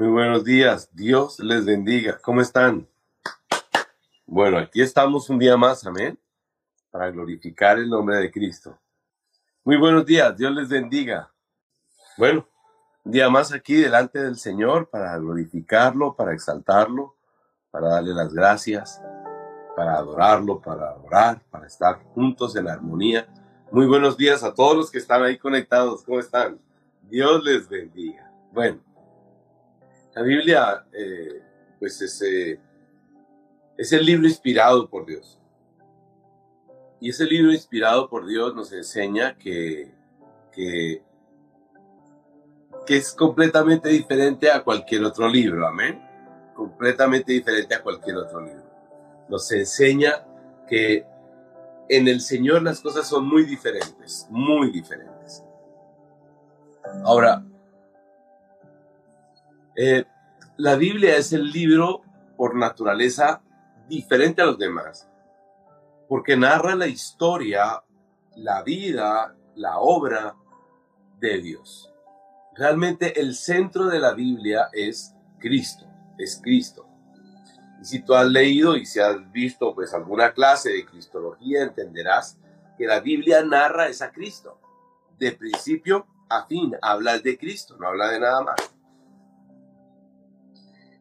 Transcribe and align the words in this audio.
Muy 0.00 0.08
buenos 0.08 0.44
días. 0.44 0.88
Dios 0.94 1.38
les 1.40 1.66
bendiga. 1.66 2.18
¿Cómo 2.22 2.40
están? 2.40 2.88
Bueno, 4.24 4.56
aquí 4.56 4.80
estamos 4.80 5.28
un 5.28 5.38
día 5.38 5.58
más, 5.58 5.86
amén, 5.86 6.18
para 6.90 7.10
glorificar 7.10 7.78
el 7.78 7.90
nombre 7.90 8.16
de 8.16 8.30
Cristo. 8.30 8.78
Muy 9.62 9.76
buenos 9.76 10.06
días. 10.06 10.34
Dios 10.38 10.54
les 10.54 10.70
bendiga. 10.70 11.30
Bueno, 12.16 12.48
un 13.04 13.12
día 13.12 13.28
más 13.28 13.52
aquí 13.52 13.74
delante 13.74 14.22
del 14.22 14.38
Señor 14.38 14.88
para 14.88 15.14
glorificarlo, 15.18 16.16
para 16.16 16.32
exaltarlo, 16.32 17.14
para 17.70 17.88
darle 17.88 18.14
las 18.14 18.32
gracias, 18.32 19.02
para 19.76 19.96
adorarlo, 19.98 20.62
para 20.62 20.94
orar, 20.94 21.42
para 21.50 21.66
estar 21.66 22.02
juntos 22.14 22.56
en 22.56 22.70
armonía. 22.70 23.28
Muy 23.70 23.84
buenos 23.84 24.16
días 24.16 24.42
a 24.44 24.54
todos 24.54 24.74
los 24.74 24.90
que 24.90 24.96
están 24.96 25.22
ahí 25.22 25.36
conectados. 25.36 26.02
¿Cómo 26.04 26.20
están? 26.20 26.58
Dios 27.02 27.44
les 27.44 27.68
bendiga. 27.68 28.32
Bueno, 28.50 28.80
la 30.14 30.22
Biblia, 30.22 30.84
eh, 30.92 31.42
pues 31.78 32.00
es, 32.02 32.20
eh, 32.22 32.58
es 33.76 33.92
el 33.92 34.04
libro 34.04 34.26
inspirado 34.26 34.88
por 34.88 35.06
Dios. 35.06 35.38
Y 37.00 37.10
ese 37.10 37.24
libro 37.24 37.52
inspirado 37.52 38.08
por 38.10 38.26
Dios 38.26 38.54
nos 38.54 38.72
enseña 38.72 39.36
que, 39.38 39.90
que, 40.52 41.02
que 42.86 42.96
es 42.96 43.12
completamente 43.12 43.88
diferente 43.88 44.50
a 44.50 44.62
cualquier 44.62 45.04
otro 45.04 45.28
libro, 45.28 45.66
amén. 45.66 46.02
Completamente 46.54 47.32
diferente 47.32 47.74
a 47.74 47.82
cualquier 47.82 48.16
otro 48.16 48.40
libro. 48.40 48.64
Nos 49.28 49.50
enseña 49.52 50.26
que 50.68 51.06
en 51.88 52.06
el 52.06 52.20
Señor 52.20 52.62
las 52.62 52.80
cosas 52.80 53.08
son 53.08 53.26
muy 53.26 53.44
diferentes, 53.44 54.26
muy 54.28 54.70
diferentes. 54.70 55.42
Ahora, 57.04 57.42
eh, 59.76 60.04
la 60.56 60.76
Biblia 60.76 61.16
es 61.16 61.32
el 61.32 61.50
libro 61.50 62.02
por 62.36 62.54
naturaleza 62.54 63.42
diferente 63.88 64.42
a 64.42 64.46
los 64.46 64.58
demás, 64.58 65.08
porque 66.08 66.36
narra 66.36 66.74
la 66.74 66.86
historia, 66.86 67.82
la 68.36 68.62
vida, 68.62 69.34
la 69.56 69.78
obra 69.78 70.36
de 71.18 71.40
Dios. 71.40 71.92
Realmente 72.54 73.20
el 73.20 73.34
centro 73.34 73.86
de 73.86 73.98
la 73.98 74.12
Biblia 74.12 74.68
es 74.72 75.14
Cristo, 75.38 75.86
es 76.18 76.40
Cristo. 76.42 76.86
Y 77.80 77.84
si 77.84 78.02
tú 78.02 78.14
has 78.14 78.26
leído 78.26 78.76
y 78.76 78.84
si 78.84 79.00
has 79.00 79.30
visto 79.32 79.74
pues 79.74 79.94
alguna 79.94 80.32
clase 80.32 80.70
de 80.70 80.84
cristología, 80.84 81.62
entenderás 81.62 82.38
que 82.76 82.86
la 82.86 83.00
Biblia 83.00 83.42
narra 83.42 83.88
es 83.88 84.02
a 84.02 84.10
Cristo. 84.10 84.58
De 85.18 85.32
principio 85.32 86.06
a 86.28 86.46
fin, 86.46 86.76
habla 86.80 87.18
de 87.18 87.38
Cristo, 87.38 87.76
no 87.78 87.88
habla 87.88 88.08
de 88.10 88.20
nada 88.20 88.42
más. 88.42 88.56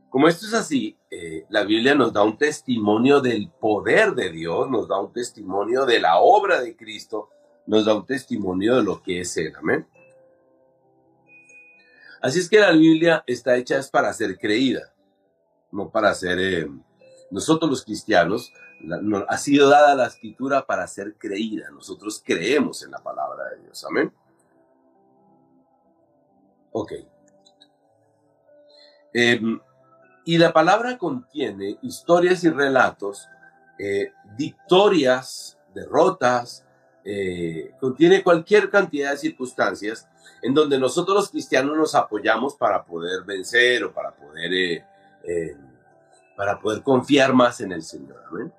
Como 0.09 0.27
esto 0.27 0.45
es 0.47 0.53
así, 0.53 0.97
eh, 1.11 1.45
la 1.49 1.63
Biblia 1.63 1.93
nos 1.93 2.11
da 2.11 2.23
un 2.23 2.37
testimonio 2.37 3.21
del 3.21 3.49
poder 3.49 4.13
de 4.13 4.31
Dios, 4.31 4.69
nos 4.69 4.87
da 4.87 4.99
un 4.99 5.13
testimonio 5.13 5.85
de 5.85 5.99
la 5.99 6.19
obra 6.19 6.61
de 6.61 6.75
Cristo, 6.75 7.29
nos 7.67 7.85
da 7.85 7.93
un 7.93 8.05
testimonio 8.05 8.77
de 8.77 8.83
lo 8.83 9.01
que 9.03 9.21
es 9.21 9.37
Él. 9.37 9.53
Amén. 9.55 9.87
Así 12.21 12.39
es 12.39 12.49
que 12.49 12.59
la 12.59 12.71
Biblia 12.71 13.23
está 13.27 13.55
hecha 13.55 13.77
es 13.77 13.89
para 13.89 14.11
ser 14.13 14.37
creída, 14.37 14.93
no 15.71 15.89
para 15.89 16.13
ser... 16.13 16.39
Eh, 16.39 16.67
nosotros 17.31 17.69
los 17.69 17.85
cristianos, 17.85 18.51
ha 19.27 19.37
sido 19.37 19.69
dada 19.69 19.95
la 19.95 20.07
escritura 20.07 20.65
para 20.65 20.87
ser 20.87 21.15
creída. 21.15 21.69
Nosotros 21.69 22.21
creemos 22.25 22.83
en 22.83 22.91
la 22.91 22.99
palabra 22.99 23.49
de 23.49 23.63
Dios. 23.63 23.85
Amén. 23.85 24.11
Ok. 26.71 26.93
Em, 29.13 29.59
y 30.25 30.37
la 30.37 30.53
palabra 30.53 30.97
contiene 30.97 31.77
historias 31.81 32.43
y 32.43 32.49
relatos, 32.49 33.27
eh, 33.77 34.11
victorias, 34.37 35.57
derrotas, 35.73 36.65
eh, 37.03 37.71
contiene 37.79 38.23
cualquier 38.23 38.69
cantidad 38.69 39.11
de 39.11 39.17
circunstancias 39.17 40.07
en 40.41 40.53
donde 40.53 40.77
nosotros 40.77 41.15
los 41.15 41.29
cristianos 41.29 41.75
nos 41.77 41.95
apoyamos 41.95 42.55
para 42.55 42.83
poder 42.83 43.23
vencer 43.23 43.83
o 43.83 43.93
para 43.93 44.11
poder, 44.11 44.53
eh, 44.53 45.57
para 46.35 46.59
poder 46.59 46.83
confiar 46.83 47.33
más 47.33 47.61
en 47.61 47.71
el 47.71 47.83
Señor. 47.83 48.51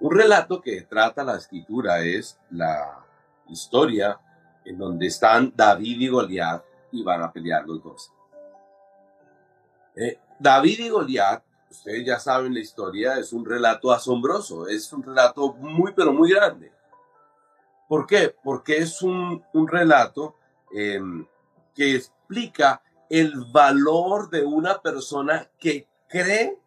Un 0.00 0.10
relato 0.10 0.60
que 0.60 0.82
trata 0.82 1.22
la 1.22 1.36
escritura 1.36 2.00
es 2.00 2.38
la 2.50 3.04
historia 3.48 4.18
en 4.64 4.76
donde 4.78 5.06
están 5.06 5.52
David 5.54 6.00
y 6.00 6.08
Goliat 6.08 6.62
y 6.90 7.02
van 7.02 7.22
a 7.22 7.32
pelear 7.32 7.64
los 7.66 7.82
dos. 7.82 8.12
Eh, 9.94 10.18
David 10.38 10.78
y 10.80 10.88
Goliat, 10.88 11.44
ustedes 11.70 12.04
ya 12.06 12.18
saben 12.18 12.54
la 12.54 12.60
historia, 12.60 13.18
es 13.18 13.32
un 13.32 13.44
relato 13.44 13.92
asombroso, 13.92 14.66
es 14.66 14.92
un 14.92 15.02
relato 15.02 15.52
muy, 15.54 15.92
pero 15.92 16.12
muy 16.12 16.30
grande. 16.30 16.72
¿Por 17.88 18.06
qué? 18.06 18.34
Porque 18.42 18.78
es 18.78 19.02
un, 19.02 19.42
relato 19.68 20.36
em, 20.72 21.26
que 21.74 21.96
explica 21.96 22.82
el 23.10 23.44
valor 23.52 24.30
de 24.30 24.42
una 24.44 24.80
persona 24.80 25.50
que 25.58 25.86
cree 26.08 26.58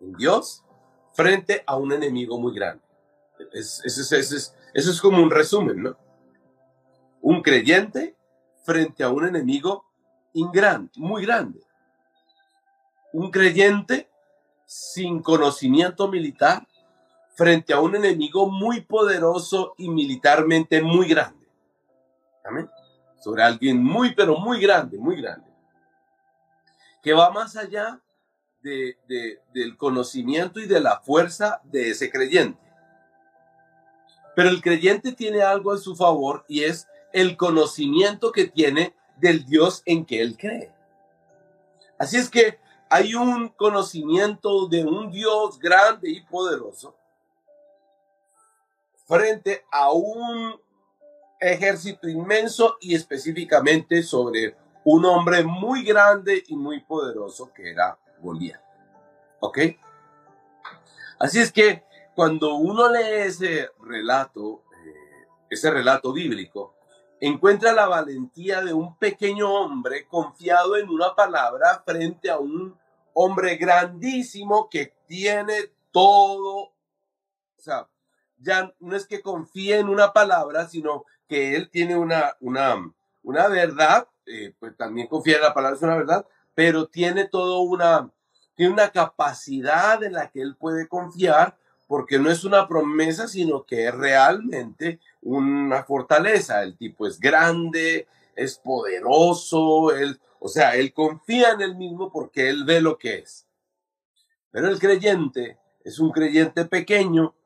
en 0.00 0.12
Dios 0.14 0.64
frente 1.12 1.62
a 1.66 1.76
un 1.76 1.92
enemigo 1.92 2.38
muy 2.38 2.54
grande. 2.54 2.82
eso 3.52 4.54
es 4.72 5.00
como 5.00 5.22
un 5.22 5.30
resumen, 5.30 5.82
¿no? 5.82 5.96
Un 7.20 7.42
creyente 7.42 8.16
frente 8.64 9.04
a 9.04 9.10
un 9.10 9.26
enemigo 9.26 9.84
muy 10.96 11.26
grande 11.26 11.60
un 13.12 13.30
creyente 13.30 14.08
sin 14.66 15.22
conocimiento 15.22 16.08
militar 16.08 16.66
frente 17.34 17.72
a 17.72 17.80
un 17.80 17.96
enemigo 17.96 18.50
muy 18.50 18.82
poderoso 18.82 19.74
y 19.78 19.88
militarmente 19.88 20.82
muy 20.82 21.08
grande. 21.08 21.46
Amén. 22.44 22.70
Sobre 23.18 23.42
alguien 23.42 23.82
muy, 23.82 24.14
pero 24.14 24.36
muy 24.36 24.60
grande, 24.60 24.98
muy 24.98 25.20
grande. 25.20 25.50
Que 27.02 27.12
va 27.12 27.30
más 27.30 27.56
allá 27.56 28.00
de, 28.62 28.96
del 29.52 29.76
conocimiento 29.76 30.60
y 30.60 30.66
de 30.66 30.80
la 30.80 31.00
fuerza 31.00 31.60
de 31.64 31.90
ese 31.90 32.10
creyente. 32.10 32.60
Pero 34.36 34.50
el 34.50 34.60
creyente 34.60 35.12
tiene 35.12 35.42
algo 35.42 35.72
a 35.72 35.78
su 35.78 35.96
favor 35.96 36.44
y 36.46 36.64
es 36.64 36.86
el 37.12 37.36
conocimiento 37.36 38.32
que 38.32 38.46
tiene 38.46 38.94
del 39.16 39.44
Dios 39.44 39.82
en 39.86 40.04
que 40.04 40.20
él 40.20 40.36
cree. 40.38 40.72
Así 41.98 42.16
es 42.16 42.30
que 42.30 42.58
hay 42.90 43.14
un 43.14 43.48
conocimiento 43.50 44.66
de 44.66 44.84
un 44.84 45.12
Dios 45.12 45.60
grande 45.60 46.10
y 46.10 46.20
poderoso 46.22 46.96
frente 49.06 49.64
a 49.70 49.92
un 49.92 50.60
ejército 51.38 52.08
inmenso 52.08 52.76
y 52.80 52.96
específicamente 52.96 54.02
sobre 54.02 54.56
un 54.84 55.04
hombre 55.04 55.44
muy 55.44 55.84
grande 55.84 56.42
y 56.48 56.56
muy 56.56 56.80
poderoso 56.80 57.52
que 57.54 57.70
era 57.70 57.96
Goliat. 58.20 58.60
¿Ok? 59.38 59.58
Así 61.20 61.38
es 61.38 61.52
que 61.52 61.84
cuando 62.16 62.56
uno 62.56 62.90
lee 62.90 63.22
ese 63.24 63.70
relato, 63.82 64.64
eh, 64.84 65.28
ese 65.48 65.70
relato 65.70 66.12
bíblico, 66.12 66.74
encuentra 67.20 67.72
la 67.72 67.86
valentía 67.86 68.62
de 68.62 68.72
un 68.72 68.96
pequeño 68.96 69.52
hombre 69.52 70.06
confiado 70.06 70.76
en 70.76 70.88
una 70.88 71.14
palabra 71.14 71.82
frente 71.86 72.30
a 72.30 72.38
un 72.38 72.79
hombre 73.14 73.56
grandísimo 73.56 74.68
que 74.70 74.94
tiene 75.06 75.72
todo, 75.90 76.56
o 76.56 76.74
sea, 77.58 77.88
ya 78.38 78.72
no 78.80 78.96
es 78.96 79.06
que 79.06 79.20
confíe 79.20 79.78
en 79.78 79.88
una 79.88 80.12
palabra, 80.12 80.68
sino 80.68 81.04
que 81.28 81.56
él 81.56 81.70
tiene 81.70 81.96
una, 81.96 82.36
una, 82.40 82.92
una 83.22 83.48
verdad, 83.48 84.08
eh, 84.26 84.54
pues 84.58 84.76
también 84.76 85.06
confía 85.06 85.36
en 85.36 85.42
la 85.42 85.54
palabra, 85.54 85.76
es 85.76 85.82
una 85.82 85.96
verdad, 85.96 86.26
pero 86.54 86.86
tiene 86.86 87.26
todo 87.26 87.60
una, 87.60 88.10
tiene 88.54 88.72
una 88.72 88.90
capacidad 88.90 90.02
en 90.02 90.14
la 90.14 90.30
que 90.30 90.42
él 90.42 90.56
puede 90.56 90.88
confiar, 90.88 91.56
porque 91.86 92.18
no 92.18 92.30
es 92.30 92.44
una 92.44 92.68
promesa, 92.68 93.26
sino 93.26 93.64
que 93.64 93.88
es 93.88 93.94
realmente 93.94 95.00
una 95.22 95.82
fortaleza. 95.82 96.62
El 96.62 96.76
tipo 96.76 97.06
es 97.06 97.18
grande, 97.18 98.06
es 98.34 98.58
poderoso, 98.58 99.94
él 99.94 100.20
o 100.40 100.48
sea, 100.48 100.74
él 100.74 100.92
confía 100.94 101.52
en 101.52 101.60
él 101.60 101.76
mismo 101.76 102.10
porque 102.10 102.48
él 102.48 102.64
ve 102.64 102.80
lo 102.80 102.96
que 102.98 103.18
es. 103.18 103.46
Pero 104.50 104.68
el 104.68 104.78
creyente 104.78 105.58
es 105.84 105.98
un 105.98 106.10
creyente 106.10 106.64
pequeño 106.64 107.36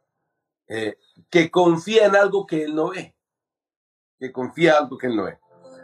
eh, 0.69 0.97
que 1.29 1.51
confía 1.51 2.07
en 2.07 2.15
algo 2.15 2.47
que 2.47 2.63
él 2.63 2.75
no 2.75 2.91
ve. 2.91 3.15
Que 4.19 4.31
confía 4.31 4.71
en 4.71 4.85
algo 4.85 4.97
que 4.97 5.09
él 5.09 5.17
no 5.17 5.25
ve. 5.25 5.39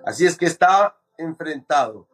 Así 0.06 0.25
es 0.25 0.38
que 0.38 0.47
está 0.47 0.97
enfrentado 1.19 2.08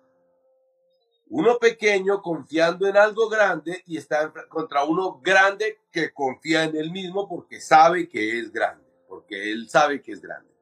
uno 1.29 1.59
pequeño 1.59 2.23
confiando 2.23 2.87
en 2.87 2.97
algo 2.97 3.29
grande 3.29 3.83
y 3.87 3.97
está 3.97 4.33
contra 4.49 4.85
uno 4.85 5.21
grande 5.21 5.81
que 5.91 6.13
confía 6.13 6.65
en 6.65 6.77
él 6.77 6.93
mismo 6.93 7.29
porque 7.29 7.61
sabe 7.61 8.09
que 8.09 8.39
es 8.39 8.53
grande, 8.53 8.85
porque 9.09 9.51
él 9.51 9.69
sabe 9.69 10.01
que 10.01 10.13
es 10.13 10.21
grande. 10.21 10.56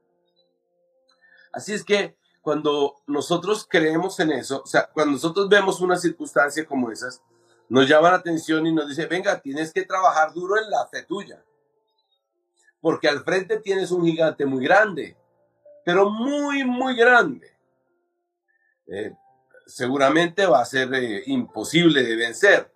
Así 1.55 1.73
es 1.73 1.85
que 1.85 2.17
cuando 2.43 2.97
nosotros 3.07 3.67
creemos 3.69 4.19
en 4.21 4.33
eso, 4.33 4.63
o 4.63 4.67
sea, 4.67 4.91
cuando 4.93 5.13
nosotros 5.13 5.49
vemos 5.49 5.81
una 5.81 5.97
circunstancia 5.97 6.67
como 6.67 6.91
esas, 6.91 7.23
nos 7.69 7.89
llama 7.89 8.11
la 8.11 8.17
atención 8.17 8.67
y 8.67 8.73
nos 8.73 8.89
dice, 8.89 9.07
venga, 9.07 9.41
tienes 9.41 9.73
que 9.73 9.85
trabajar 9.85 10.33
duro 10.35 10.61
en 10.63 10.71
la 10.71 10.87
fe 10.89 11.03
tuya. 11.03 11.43
Porque 12.81 13.09
al 13.09 13.25
frente 13.25 13.59
tienes 13.61 13.91
un 13.91 14.05
gigante 14.05 14.45
muy 14.45 14.63
grande, 14.63 15.17
pero 15.85 16.11
muy, 16.11 16.65
muy 16.65 16.95
grande. 16.95 17.51
Eh, 18.87 19.15
seguramente 19.67 20.45
va 20.47 20.61
a 20.61 20.67
ser 20.67 20.93
eh, 20.95 21.23
imposible 21.27 22.03
de 22.03 22.17
vencer. 22.17 22.71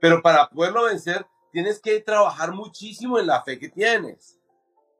Pero 0.00 0.20
para 0.20 0.48
poderlo 0.48 0.84
vencer, 0.84 1.26
tienes 1.52 1.80
que 1.80 2.00
trabajar 2.00 2.52
muchísimo 2.52 3.18
en 3.18 3.28
la 3.28 3.42
fe 3.42 3.58
que 3.58 3.68
tienes. 3.68 4.38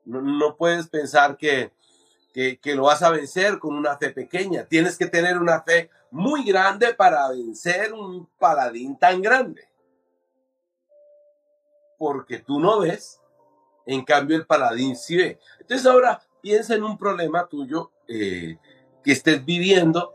No, 0.05 0.55
puedes 0.55 0.87
pensar 0.87 1.37
que, 1.37 1.73
que, 2.61 2.75
lo 2.75 2.83
vas 2.83 3.01
a 3.01 3.09
vencer 3.09 3.57
con 3.57 3.75
una 3.75 3.97
fe 3.97 4.11
pequeña. 4.11 4.63
Tienes 4.65 4.95
que 4.95 5.07
tener 5.07 5.39
una 5.39 5.63
fe 5.63 5.89
muy 6.11 6.45
grande 6.45 6.93
para 6.93 7.29
vencer 7.29 7.93
un 7.93 8.27
paladín 8.37 8.95
tan 8.95 9.23
grande. 9.23 9.67
Porque 11.97 12.37
tú 12.37 12.59
no 12.59 12.81
ves, 12.81 13.19
en 13.87 14.05
cambio 14.05 14.37
el 14.37 14.45
paladín 14.45 14.95
sí 14.95 15.17
ve. 15.17 15.39
Entonces 15.59 15.87
ahora 15.87 16.21
piensa 16.39 16.75
en 16.75 16.83
un 16.83 16.95
problema 16.95 17.47
tuyo 17.47 17.91
eh, 18.07 18.59
que 19.03 19.13
estés 19.13 19.43
viviendo 19.43 20.13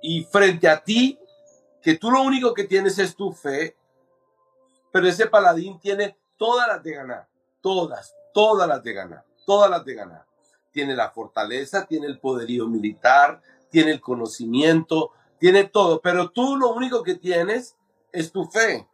y 0.00 0.22
frente 0.26 0.68
a 0.68 0.84
ti, 0.84 1.18
que 1.82 1.96
tú 1.96 2.12
lo 2.12 2.22
único 2.22 2.54
que 2.54 2.64
tienes 2.64 3.00
es 3.00 3.16
tu 3.16 3.32
fe, 3.32 3.76
pero 4.92 5.08
ese 5.08 5.26
paladín 5.26 5.80
tiene 5.80 6.16
todas 6.36 6.68
las 6.68 6.84
de 6.84 6.92
ganar, 6.92 7.26
todas, 7.60 8.14
todas 8.32 8.68
las 8.68 8.80
de 8.84 8.92
ganar, 8.92 9.24
todas 9.44 9.68
las 9.68 9.84
de 9.84 9.94
ganar. 9.94 10.27
Tiene 10.78 10.94
la 10.94 11.10
fortaleza, 11.10 11.86
tiene 11.86 12.06
el 12.06 12.20
poderío 12.20 12.68
militar, 12.68 13.42
tiene 13.68 13.90
el 13.90 14.00
conocimiento, 14.00 15.10
tiene 15.40 15.64
todo, 15.64 16.00
pero 16.00 16.30
tú 16.30 16.56
lo 16.56 16.72
único 16.72 17.02
que 17.02 17.16
tienes 17.16 17.76
es 18.12 18.30
tu 18.30 18.44
fe, 18.44 18.86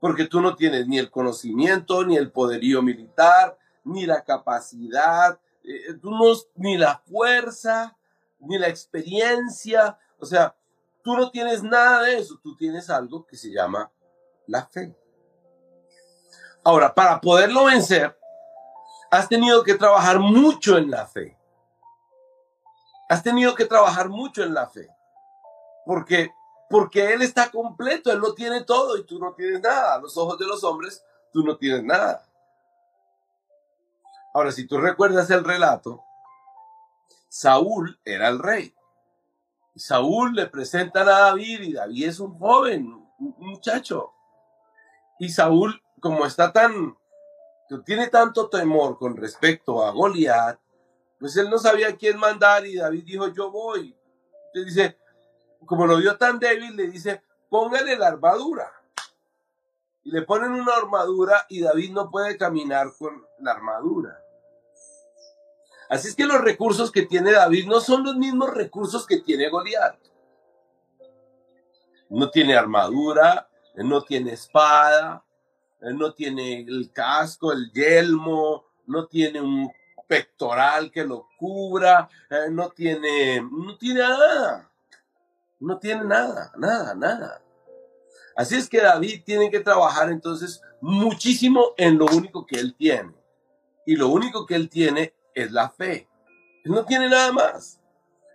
porque 0.00 0.24
tú 0.24 0.40
no 0.40 0.56
tienes 0.56 0.88
ni 0.88 0.98
el 0.98 1.10
conocimiento, 1.10 2.06
ni 2.06 2.16
el 2.16 2.32
poderío 2.32 2.80
militar, 2.80 3.58
ni 3.84 4.06
la 4.06 4.24
capacidad, 4.24 5.38
eh, 5.62 5.92
tú 6.00 6.10
no, 6.10 6.24
ni 6.54 6.78
la 6.78 7.02
fuerza, 7.06 7.94
ni 8.38 8.56
la 8.56 8.68
experiencia, 8.68 9.98
o 10.18 10.24
sea, 10.24 10.56
tú 11.04 11.18
no 11.18 11.30
tienes 11.30 11.62
nada 11.62 12.04
de 12.04 12.16
eso, 12.16 12.40
tú 12.42 12.56
tienes 12.56 12.88
algo 12.88 13.26
que 13.26 13.36
se 13.36 13.50
llama 13.50 13.92
la 14.46 14.64
fe. 14.64 14.96
Ahora, 16.64 16.94
para 16.94 17.20
poderlo 17.20 17.66
vencer, 17.66 18.16
has 19.10 19.28
tenido 19.28 19.62
que 19.62 19.74
trabajar 19.74 20.18
mucho 20.18 20.76
en 20.78 20.90
la 20.90 21.06
fe. 21.06 21.36
Has 23.08 23.22
tenido 23.22 23.54
que 23.54 23.64
trabajar 23.64 24.08
mucho 24.08 24.42
en 24.42 24.54
la 24.54 24.66
fe. 24.68 24.88
Porque, 25.84 26.32
porque 26.68 27.12
Él 27.12 27.22
está 27.22 27.50
completo, 27.50 28.10
Él 28.10 28.18
lo 28.18 28.34
tiene 28.34 28.64
todo 28.64 28.96
y 28.96 29.04
tú 29.04 29.18
no 29.18 29.32
tienes 29.34 29.60
nada. 29.60 29.94
A 29.94 29.98
los 29.98 30.16
ojos 30.16 30.38
de 30.38 30.46
los 30.46 30.64
hombres, 30.64 31.04
tú 31.32 31.42
no 31.42 31.56
tienes 31.56 31.84
nada. 31.84 32.26
Ahora, 34.34 34.52
si 34.52 34.66
tú 34.66 34.78
recuerdas 34.78 35.30
el 35.30 35.44
relato, 35.44 36.02
Saúl 37.28 37.98
era 38.04 38.28
el 38.28 38.38
rey. 38.38 38.74
Saúl 39.74 40.34
le 40.34 40.46
presenta 40.46 41.02
a 41.02 41.04
David 41.04 41.60
y 41.60 41.72
David 41.74 42.08
es 42.08 42.20
un 42.20 42.38
joven, 42.38 42.92
un 43.18 43.34
muchacho. 43.38 44.12
Y 45.18 45.28
Saúl, 45.28 45.82
como 46.00 46.26
está 46.26 46.52
tan, 46.52 46.96
tiene 47.84 48.08
tanto 48.08 48.48
temor 48.48 48.98
con 48.98 49.16
respecto 49.16 49.84
a 49.84 49.90
Goliat, 49.90 50.58
pues 51.18 51.36
él 51.36 51.50
no 51.50 51.58
sabía 51.58 51.96
quién 51.96 52.18
mandar 52.18 52.66
y 52.66 52.76
David 52.76 53.04
dijo, 53.04 53.28
yo 53.28 53.50
voy. 53.50 53.96
Entonces 54.48 54.74
dice, 54.74 54.98
como 55.64 55.86
lo 55.86 55.96
vio 55.96 56.16
tan 56.16 56.38
débil, 56.38 56.76
le 56.76 56.88
dice, 56.88 57.22
póngale 57.48 57.96
la 57.96 58.08
armadura. 58.08 58.70
Y 60.04 60.10
le 60.12 60.22
ponen 60.22 60.52
una 60.52 60.74
armadura 60.74 61.46
y 61.48 61.62
David 61.62 61.92
no 61.92 62.10
puede 62.10 62.36
caminar 62.36 62.88
con 62.96 63.26
la 63.40 63.52
armadura. 63.52 64.22
Así 65.88 66.08
es 66.08 66.14
que 66.14 66.26
los 66.26 66.40
recursos 66.40 66.90
que 66.90 67.02
tiene 67.02 67.32
David 67.32 67.66
no 67.66 67.80
son 67.80 68.04
los 68.04 68.16
mismos 68.16 68.52
recursos 68.52 69.06
que 69.06 69.18
tiene 69.18 69.48
Goliat. 69.48 69.96
No 72.08 72.30
tiene 72.30 72.56
armadura, 72.56 73.48
no 73.74 74.02
tiene 74.02 74.32
espada, 74.32 75.25
no 75.80 76.12
tiene 76.14 76.60
el 76.60 76.90
casco, 76.92 77.52
el 77.52 77.70
yelmo, 77.72 78.64
no 78.86 79.06
tiene 79.06 79.40
un 79.40 79.70
pectoral 80.06 80.90
que 80.90 81.04
lo 81.04 81.28
cubra, 81.38 82.08
eh, 82.30 82.48
no 82.50 82.70
tiene, 82.70 83.40
no 83.40 83.76
tiene 83.76 84.00
nada. 84.00 84.70
No 85.58 85.78
tiene 85.78 86.04
nada, 86.04 86.52
nada, 86.56 86.94
nada. 86.94 87.42
Así 88.36 88.56
es 88.56 88.68
que 88.68 88.82
David 88.82 89.22
tiene 89.24 89.50
que 89.50 89.60
trabajar 89.60 90.10
entonces 90.10 90.60
muchísimo 90.80 91.72
en 91.78 91.98
lo 91.98 92.04
único 92.06 92.46
que 92.46 92.60
él 92.60 92.74
tiene. 92.74 93.14
Y 93.86 93.96
lo 93.96 94.08
único 94.08 94.44
que 94.44 94.54
él 94.54 94.68
tiene 94.68 95.14
es 95.34 95.52
la 95.52 95.70
fe. 95.70 96.08
No 96.64 96.84
tiene 96.84 97.08
nada 97.08 97.32
más. 97.32 97.80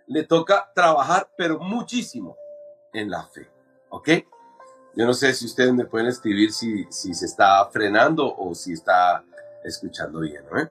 Le 0.08 0.24
toca 0.24 0.72
trabajar, 0.74 1.30
pero 1.36 1.60
muchísimo 1.60 2.36
en 2.92 3.10
la 3.10 3.24
fe. 3.26 3.48
¿Ok? 3.90 4.08
Yo 4.94 5.06
no 5.06 5.14
sé 5.14 5.32
si 5.32 5.46
ustedes 5.46 5.72
me 5.72 5.86
pueden 5.86 6.08
escribir 6.08 6.52
si, 6.52 6.84
si 6.90 7.14
se 7.14 7.26
está 7.26 7.66
frenando 7.70 8.34
o 8.36 8.54
si 8.54 8.72
está 8.72 9.24
escuchando 9.64 10.20
bien. 10.20 10.44
¿no? 10.50 10.70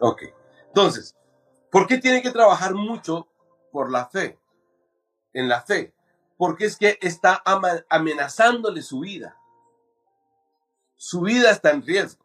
Ok. 0.00 0.22
Entonces, 0.66 1.16
¿por 1.70 1.86
qué 1.86 1.98
tiene 1.98 2.22
que 2.22 2.30
trabajar 2.30 2.74
mucho 2.74 3.28
por 3.70 3.90
la 3.90 4.06
fe? 4.06 4.38
en 5.32 5.48
la 5.48 5.62
fe, 5.62 5.94
porque 6.36 6.66
es 6.66 6.76
que 6.76 6.98
está 7.00 7.42
amenazándole 7.88 8.82
su 8.82 9.00
vida. 9.00 9.36
Su 10.96 11.22
vida 11.22 11.50
está 11.50 11.70
en 11.70 11.82
riesgo. 11.82 12.24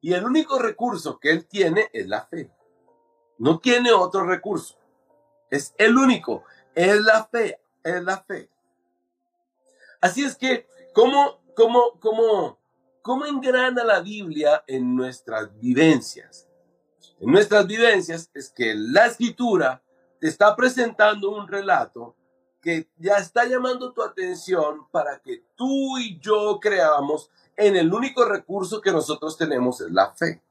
Y 0.00 0.14
el 0.14 0.24
único 0.24 0.58
recurso 0.58 1.18
que 1.18 1.30
él 1.30 1.46
tiene 1.46 1.90
es 1.92 2.06
la 2.06 2.24
fe. 2.26 2.50
No 3.38 3.58
tiene 3.58 3.92
otro 3.92 4.24
recurso. 4.24 4.76
Es 5.50 5.74
el 5.76 5.96
único. 5.96 6.44
Es 6.74 7.00
la 7.00 7.24
fe. 7.24 7.60
Es 7.82 8.02
la 8.02 8.22
fe. 8.22 8.48
Así 10.00 10.24
es 10.24 10.36
que, 10.36 10.66
¿cómo, 10.94 11.40
cómo, 11.54 11.98
cómo, 12.00 12.58
cómo 13.02 13.26
engrana 13.26 13.84
la 13.84 14.00
Biblia 14.00 14.64
en 14.66 14.96
nuestras 14.96 15.58
vivencias? 15.58 16.48
En 17.20 17.30
nuestras 17.30 17.66
vivencias 17.66 18.30
es 18.32 18.50
que 18.50 18.74
la 18.74 19.06
escritura 19.06 19.82
te 20.18 20.28
está 20.28 20.56
presentando 20.56 21.30
un 21.30 21.46
relato 21.46 22.16
que 22.60 22.88
ya 22.98 23.16
está 23.16 23.46
llamando 23.46 23.92
tu 23.92 24.02
atención 24.02 24.86
para 24.90 25.18
que 25.20 25.44
tú 25.54 25.98
y 25.98 26.18
yo 26.18 26.58
creamos 26.60 27.30
en 27.56 27.76
el 27.76 27.92
único 27.92 28.24
recurso 28.24 28.80
que 28.80 28.92
nosotros 28.92 29.36
tenemos 29.36 29.80
es 29.80 29.90
la 29.90 30.12
fe. 30.12 30.42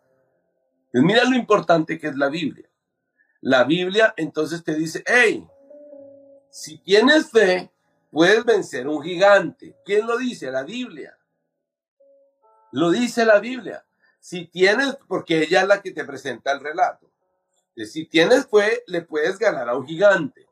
Pues 0.91 1.03
mira 1.03 1.23
lo 1.23 1.35
importante 1.35 1.99
que 1.99 2.07
es 2.07 2.15
la 2.15 2.29
Biblia. 2.29 2.67
La 3.41 3.63
Biblia 3.63 4.13
entonces 4.17 4.63
te 4.63 4.73
dice, 4.73 5.03
hey, 5.05 5.47
si 6.49 6.79
tienes 6.79 7.29
fe, 7.29 7.71
puedes 8.11 8.43
vencer 8.45 8.87
un 8.87 9.01
gigante. 9.03 9.75
¿Quién 9.85 10.07
lo 10.07 10.17
dice? 10.17 10.51
La 10.51 10.63
Biblia. 10.63 11.17
Lo 12.71 12.91
dice 12.91 13.25
la 13.25 13.39
Biblia. 13.39 13.85
Si 14.19 14.47
tienes, 14.47 14.97
porque 15.07 15.43
ella 15.43 15.61
es 15.61 15.67
la 15.67 15.81
que 15.81 15.91
te 15.91 16.05
presenta 16.05 16.51
el 16.51 16.59
relato. 16.59 17.09
Si 17.75 18.05
tienes 18.05 18.47
fe, 18.47 18.83
le 18.87 19.01
puedes 19.01 19.39
ganar 19.39 19.69
a 19.69 19.75
un 19.75 19.87
gigante. 19.87 20.47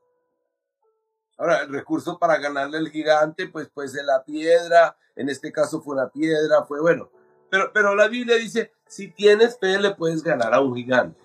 Ahora, 1.38 1.62
el 1.64 1.70
recurso 1.70 2.18
para 2.18 2.38
ganarle 2.38 2.78
al 2.78 2.90
gigante, 2.90 3.48
pues 3.48 3.70
puede 3.70 3.90
ser 3.90 4.06
la 4.06 4.24
piedra, 4.24 4.98
en 5.16 5.30
este 5.30 5.52
caso 5.52 5.82
fue 5.82 5.96
una 5.96 6.10
piedra, 6.10 6.64
fue 6.64 6.80
bueno. 6.80 7.12
Pero, 7.50 7.72
pero 7.74 7.96
la 7.96 8.08
Biblia 8.08 8.38
dice, 8.38 8.72
si 8.88 9.10
tienes 9.10 9.60
fe, 9.60 9.78
le 9.78 9.94
puedes 9.94 10.24
ganar 10.24 10.54
a 10.54 10.62
un 10.62 10.74
gigante. 10.76 11.20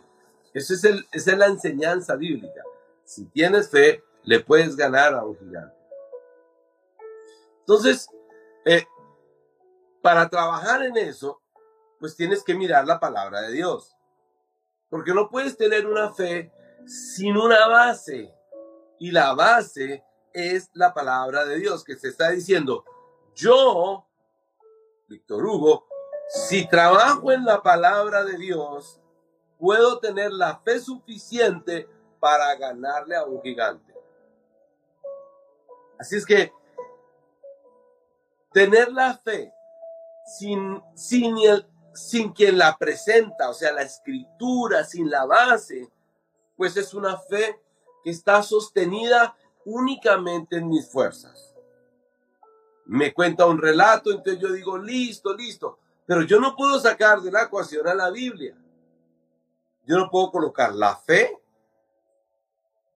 Es 0.52 0.70
esa 0.70 0.88
es 1.12 1.26
la 1.26 1.46
enseñanza 1.46 2.14
bíblica. 2.16 2.62
Si 3.04 3.24
tienes 3.26 3.70
fe, 3.70 4.04
le 4.24 4.40
puedes 4.40 4.76
ganar 4.76 5.14
a 5.14 5.24
un 5.24 5.36
gigante. 5.38 5.81
Entonces, 7.62 8.08
eh, 8.64 8.86
para 10.02 10.28
trabajar 10.28 10.82
en 10.82 10.96
eso, 10.96 11.40
pues 11.98 12.16
tienes 12.16 12.42
que 12.42 12.54
mirar 12.54 12.86
la 12.86 12.98
palabra 12.98 13.40
de 13.42 13.52
Dios. 13.52 13.96
Porque 14.88 15.14
no 15.14 15.30
puedes 15.30 15.56
tener 15.56 15.86
una 15.86 16.12
fe 16.12 16.52
sin 16.86 17.36
una 17.36 17.68
base 17.68 18.34
y 18.98 19.10
la 19.10 19.34
base 19.34 20.04
es 20.32 20.70
la 20.74 20.92
palabra 20.92 21.44
de 21.44 21.58
Dios, 21.58 21.84
que 21.84 21.96
se 21.96 22.08
está 22.08 22.30
diciendo, 22.30 22.84
yo, 23.34 24.06
Víctor 25.08 25.44
Hugo, 25.44 25.86
si 26.28 26.66
trabajo 26.68 27.30
en 27.30 27.44
la 27.44 27.62
palabra 27.62 28.24
de 28.24 28.36
Dios, 28.36 29.00
puedo 29.58 29.98
tener 30.00 30.32
la 30.32 30.58
fe 30.58 30.80
suficiente 30.80 31.88
para 32.18 32.54
ganarle 32.56 33.16
a 33.16 33.24
un 33.24 33.40
gigante. 33.42 33.94
Así 35.98 36.16
es 36.16 36.26
que 36.26 36.52
tener 38.52 38.92
la 38.92 39.16
fe 39.16 39.52
sin, 40.26 40.82
sin, 40.94 41.36
sin 41.94 42.32
quien 42.32 42.58
la 42.58 42.76
presenta, 42.76 43.50
o 43.50 43.54
sea, 43.54 43.72
la 43.72 43.82
escritura, 43.82 44.84
sin 44.84 45.10
la 45.10 45.26
base, 45.26 45.90
pues 46.56 46.76
es 46.76 46.94
una 46.94 47.16
fe 47.18 47.60
que 48.04 48.10
está 48.10 48.42
sostenida 48.42 49.36
únicamente 49.64 50.56
en 50.56 50.68
mis 50.68 50.88
fuerzas. 50.88 51.54
Me 52.84 53.12
cuenta 53.12 53.46
un 53.46 53.58
relato, 53.58 54.10
entonces 54.10 54.40
yo 54.40 54.52
digo, 54.52 54.76
listo, 54.78 55.34
listo, 55.34 55.78
pero 56.06 56.22
yo 56.22 56.40
no 56.40 56.56
puedo 56.56 56.78
sacar 56.80 57.20
de 57.20 57.30
la 57.30 57.44
ecuación 57.44 57.86
a 57.86 57.94
la 57.94 58.10
Biblia. 58.10 58.56
Yo 59.84 59.98
no 59.98 60.10
puedo 60.10 60.30
colocar 60.30 60.74
la 60.74 60.96
fe, 60.96 61.38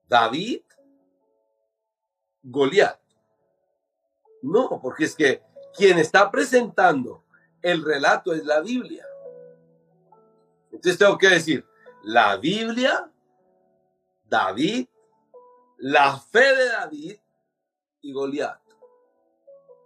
David, 0.09 0.63
Goliat. 2.43 3.01
No, 4.43 4.81
porque 4.81 5.05
es 5.05 5.15
que 5.17 5.43
quien 5.77 5.99
está 5.99 6.31
presentando 6.31 7.25
el 7.63 7.85
relato 7.85 8.33
es 8.33 8.45
la 8.45 8.61
Biblia. 8.61 9.07
Entonces 10.73 10.99
tengo 10.99 11.19
que 11.19 11.29
decir, 11.29 11.67
la 12.03 12.37
Biblia, 12.37 13.11
David, 14.25 14.89
la 15.79 16.19
fe 16.19 16.55
de 16.55 16.69
David 16.69 17.17
y 18.03 18.13
Goliat. 18.13 18.61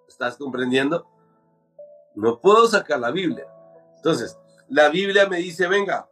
¿Estás 0.09 0.37
comprendiendo? 0.37 1.09
No 2.14 2.40
puedo 2.40 2.66
sacar 2.66 3.00
la 3.00 3.11
Biblia. 3.11 3.47
Entonces, 3.97 4.37
la 4.68 4.88
Biblia 4.88 5.28
me 5.28 5.38
dice, 5.38 5.66
venga, 5.68 6.09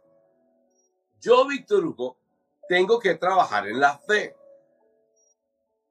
yo, 1.19 1.45
Víctor 1.45 1.85
Hugo, 1.85 2.17
tengo 2.67 2.99
que 2.99 3.15
trabajar 3.15 3.67
en 3.67 3.79
la 3.79 3.97
fe. 3.97 4.35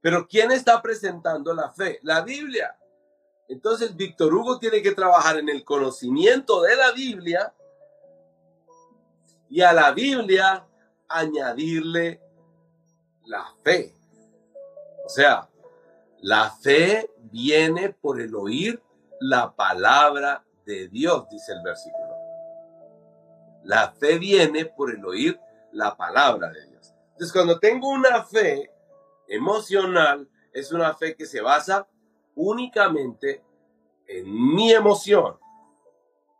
Pero 0.00 0.26
¿quién 0.26 0.52
está 0.52 0.80
presentando 0.80 1.52
la 1.52 1.70
fe? 1.70 1.98
La 2.02 2.22
Biblia. 2.22 2.77
Entonces, 3.48 3.96
Víctor 3.96 4.34
Hugo 4.34 4.58
tiene 4.58 4.82
que 4.82 4.92
trabajar 4.92 5.38
en 5.38 5.48
el 5.48 5.64
conocimiento 5.64 6.62
de 6.62 6.76
la 6.76 6.92
Biblia 6.92 7.54
y 9.48 9.62
a 9.62 9.72
la 9.72 9.90
Biblia 9.92 10.66
añadirle 11.08 12.20
la 13.24 13.46
fe. 13.62 13.94
O 15.04 15.08
sea, 15.08 15.48
la 16.20 16.50
fe 16.50 17.10
viene 17.32 17.90
por 17.90 18.20
el 18.20 18.34
oír 18.34 18.82
la 19.20 19.54
palabra 19.54 20.44
de 20.66 20.88
Dios, 20.88 21.26
dice 21.30 21.52
el 21.52 21.62
versículo. 21.62 22.08
La 23.64 23.92
fe 23.92 24.18
viene 24.18 24.66
por 24.66 24.90
el 24.90 25.04
oír 25.04 25.40
la 25.72 25.96
palabra 25.96 26.50
de 26.50 26.66
Dios. 26.66 26.92
Entonces, 27.12 27.32
cuando 27.32 27.58
tengo 27.58 27.88
una 27.88 28.24
fe 28.24 28.70
emocional, 29.26 30.28
es 30.52 30.70
una 30.72 30.94
fe 30.94 31.16
que 31.16 31.24
se 31.24 31.40
basa 31.40 31.86
únicamente 32.38 33.42
en 34.06 34.54
mi 34.54 34.72
emoción. 34.72 35.36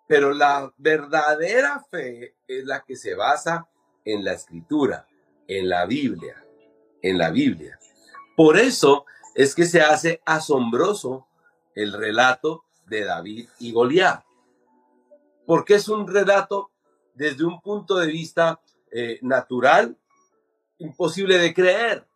Pero 0.07 0.33
la 0.33 0.73
verdadera 0.79 1.85
fe 1.91 2.35
es 2.47 2.65
la 2.65 2.83
que 2.83 2.97
se 2.97 3.15
basa 3.15 3.69
en 4.05 4.25
la 4.25 4.33
escritura, 4.33 5.07
en 5.47 5.69
la 5.69 5.85
Biblia, 5.85 6.43
en 7.03 7.19
la 7.19 7.31
Biblia. 7.31 7.79
Por 8.35 8.57
eso 8.59 9.05
es 9.35 9.55
que 9.55 9.67
se 9.67 9.83
hace 9.83 10.23
asombroso 10.25 11.27
el 11.75 11.93
relato 11.93 12.65
de 12.87 13.05
David 13.05 13.49
y 13.59 13.73
Goliat. 13.73 14.25
Porque 15.47 15.75
es 15.75 15.89
un 15.89 16.07
relato 16.09 16.71
desde 17.15 17.45
un 17.45 17.61
punto 17.61 17.97
de 17.97 18.07
vista 18.07 18.61
eh, 18.91 19.19
natural, 19.23 19.99
imposible 20.79 21.37
de 21.39 21.53
creer. 21.53 22.08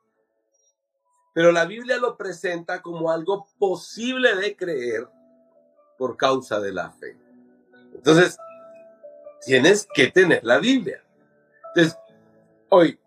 Pero 1.32 1.50
la 1.52 1.64
Biblia 1.64 1.96
lo 1.98 2.16
presenta 2.16 2.82
como 2.82 3.10
algo 3.10 3.46
posible 3.58 4.34
de 4.36 4.56
creer 4.56 5.08
por 5.96 6.16
causa 6.16 6.60
de 6.60 6.72
la 6.72 6.90
fe. 6.90 7.16
Entonces, 7.94 8.36
tienes 9.44 9.86
que 9.94 10.10
tener 10.10 10.44
la 10.44 10.58
Biblia. 10.58 11.02
Entonces, 11.68 11.98
hoy 12.68 13.00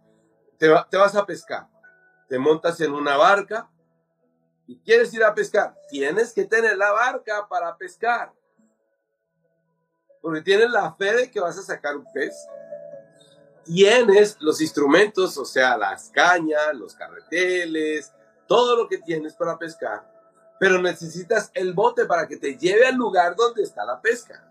te, 0.58 0.70
te 0.90 0.98
vas 0.98 1.16
a 1.16 1.26
pescar, 1.26 1.68
te 2.28 2.40
montas 2.40 2.80
en 2.82 2.94
una 2.94 3.16
barca 3.18 3.70
y 4.68 4.80
quieres 4.80 5.14
ir 5.14 5.24
a 5.24 5.34
pescar. 5.34 5.76
Tienes 5.90 6.34
que 6.34 6.46
tener 6.46 6.78
la 6.78 6.92
barca 6.92 7.48
para 7.48 7.76
pescar. 7.78 8.34
Porque 10.22 10.42
tienes 10.42 10.72
la 10.72 10.94
fe 10.94 11.16
de 11.16 11.32
que 11.32 11.40
vas 11.40 11.58
a 11.58 11.62
sacar 11.62 11.96
un 11.96 12.06
pez. 12.14 12.34
Tienes 13.66 14.38
los 14.40 14.62
instrumentos, 14.62 15.38
o 15.38 15.46
sea, 15.46 15.78
las 15.78 16.10
cañas, 16.10 16.74
los 16.74 16.94
carreteles, 16.94 18.14
todo 18.48 18.76
lo 18.76 18.88
que 18.88 19.00
tienes 19.00 19.34
para 19.34 19.58
pescar. 19.58 20.10
Pero 20.60 20.82
necesitas 20.82 21.52
el 21.54 21.74
bote 21.74 22.06
para 22.06 22.28
que 22.28 22.38
te 22.38 22.58
lleve 22.58 22.86
al 22.86 22.96
lugar 22.96 23.36
donde 23.36 23.64
está 23.64 23.84
la 23.84 24.00
pesca. 24.00 24.48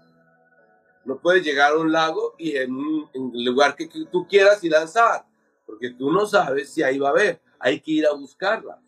No 1.04 1.18
puedes 1.18 1.44
llegar 1.44 1.73
a 1.73 1.78
un 1.78 1.92
lago 1.92 2.35
y 2.38 2.56
en, 2.56 2.76
el 3.14 3.44
lugar 3.44 3.76
que, 3.76 3.88
tú 4.11 4.26
quieras 4.26 4.64
y 4.64 4.68
lanzar, 4.68 5.25
porque 5.64 5.90
tú 5.90 6.11
no 6.11 6.26
sabes 6.26 6.73
si 6.73 6.83
ahí 6.83 6.99
va 6.99 7.09
a 7.09 7.12
haber. 7.12 7.40
Hay 7.59 7.80
que 7.80 7.92
ir 7.92 8.06
a 8.06 8.12
buscarla. 8.12 8.80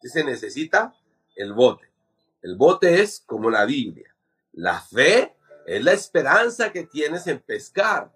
Se 0.00 0.24
necesita 0.24 0.94
el 1.36 1.52
bote. 1.52 1.90
El 2.42 2.56
bote 2.56 3.02
es 3.02 3.22
como 3.24 3.50
la 3.50 3.64
Biblia. 3.64 4.14
La 4.52 4.80
fe 4.80 5.36
es 5.66 5.82
la 5.84 5.92
esperanza 5.92 6.72
que 6.72 6.84
tienes 6.84 7.26
en 7.26 7.38
pescar. 7.38 8.10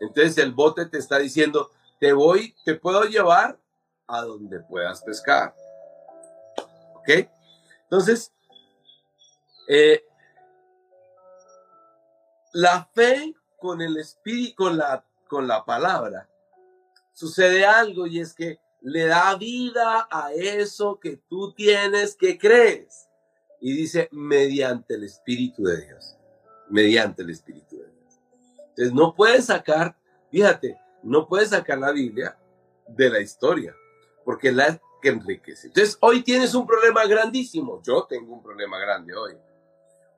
Entonces 0.00 0.38
el 0.38 0.52
bote 0.52 0.86
te 0.86 0.98
está 0.98 1.18
diciendo, 1.18 1.70
te 1.98 2.12
voy, 2.12 2.54
te 2.64 2.74
puedo 2.74 3.04
llevar 3.04 3.58
a 4.06 4.22
donde 4.22 4.60
puedas 4.60 5.02
pescar. 5.02 5.54
¿Ok? 6.94 7.28
Entonces, 7.82 8.32
eh, 9.68 10.04
la 12.52 12.88
fe 12.94 13.34
con 13.58 13.80
el 13.82 13.96
espíritu, 13.98 14.64
con 14.64 14.78
la, 14.78 15.04
con 15.28 15.46
la 15.46 15.64
palabra, 15.64 16.28
sucede 17.12 17.66
algo 17.66 18.06
y 18.06 18.20
es 18.20 18.32
que 18.34 18.58
le 18.82 19.06
da 19.06 19.36
vida 19.36 20.08
a 20.10 20.32
eso 20.32 20.98
que 20.98 21.18
tú 21.28 21.52
tienes 21.52 22.16
que 22.16 22.38
crees. 22.38 23.08
Y 23.60 23.74
dice, 23.74 24.08
mediante 24.10 24.94
el 24.94 25.04
Espíritu 25.04 25.64
de 25.64 25.84
Dios. 25.84 26.16
Mediante 26.70 27.22
el 27.22 27.30
Espíritu. 27.30 27.69
Entonces, 28.80 28.94
no 28.94 29.14
puedes 29.14 29.44
sacar, 29.44 29.94
fíjate, 30.30 30.80
no 31.02 31.28
puedes 31.28 31.50
sacar 31.50 31.78
la 31.78 31.92
Biblia 31.92 32.38
de 32.88 33.10
la 33.10 33.20
historia, 33.20 33.76
porque 34.24 34.50
la 34.50 34.80
que 35.02 35.10
enriquece. 35.10 35.66
Entonces, 35.66 35.98
hoy 36.00 36.22
tienes 36.22 36.54
un 36.54 36.66
problema 36.66 37.04
grandísimo. 37.04 37.82
Yo 37.82 38.04
tengo 38.04 38.32
un 38.32 38.42
problema 38.42 38.78
grande 38.78 39.14
hoy. 39.14 39.36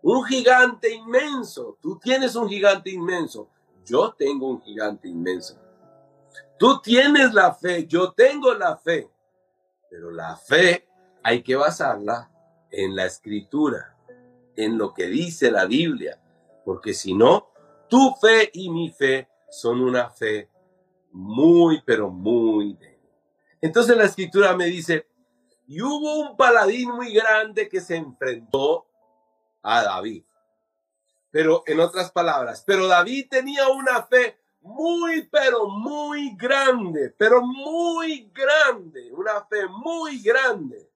Un 0.02 0.25
gigante 0.26 0.95
inmenso. 0.95 1.76
Tú 1.83 1.99
tienes 1.99 2.37
un 2.37 2.49
gigante 2.49 2.90
inmenso. 2.90 3.49
Yo 3.85 4.12
tengo 4.12 4.47
un 4.47 4.62
gigante 4.62 5.09
inmenso. 5.09 5.59
Tú 6.57 6.81
tienes 6.81 7.35
la 7.35 7.52
fe, 7.54 7.88
yo 7.88 8.12
tengo 8.12 8.54
la 8.54 8.76
fe, 8.76 9.11
pero 9.90 10.12
la 10.12 10.37
fe 10.37 10.87
hay 11.25 11.42
que 11.42 11.57
basarla 11.57 12.31
en 12.71 12.95
la 12.95 13.07
escritura, 13.07 13.97
en 14.54 14.78
lo 14.78 14.95
que 14.95 15.09
dice 15.09 15.50
la 15.50 15.64
Biblia, 15.64 16.21
porque 16.64 16.95
si 16.95 17.14
no, 17.14 17.52
tu 17.93 18.15
fe 18.15 18.51
y 18.55 18.71
mi 18.71 18.91
fe 18.91 19.29
son 19.51 19.83
una 19.83 20.09
fe 20.09 20.49
muy, 21.11 21.83
pero 21.85 22.09
muy 22.09 22.73
débil. 22.73 22.99
Entonces 23.61 23.95
la 23.95 24.05
escritura 24.05 24.57
me 24.57 24.65
dice, 24.65 25.07
y 25.67 25.83
hubo 25.83 26.21
un 26.21 26.35
paladín 26.35 26.91
muy 26.91 27.13
grande 27.13 27.69
que 27.69 27.83
se 27.83 27.97
enfrentó 27.97 28.87
a 29.61 29.83
David. 29.83 30.25
Pero 31.31 31.65
en 31.67 31.81
otras 31.81 32.11
palabras, 32.11 32.65
pero 32.67 32.87
David 32.87 33.27
tenía 33.29 33.69
una 33.69 34.03
fe 34.05 34.41
muy, 34.63 35.29
pero 35.29 35.69
muy 35.69 36.35
grande, 36.35 37.15
pero 37.19 37.43
muy 37.43 38.31
grande, 38.33 39.13
una 39.13 39.45
fe 39.45 39.67
muy 39.69 40.23
grande. 40.23 40.91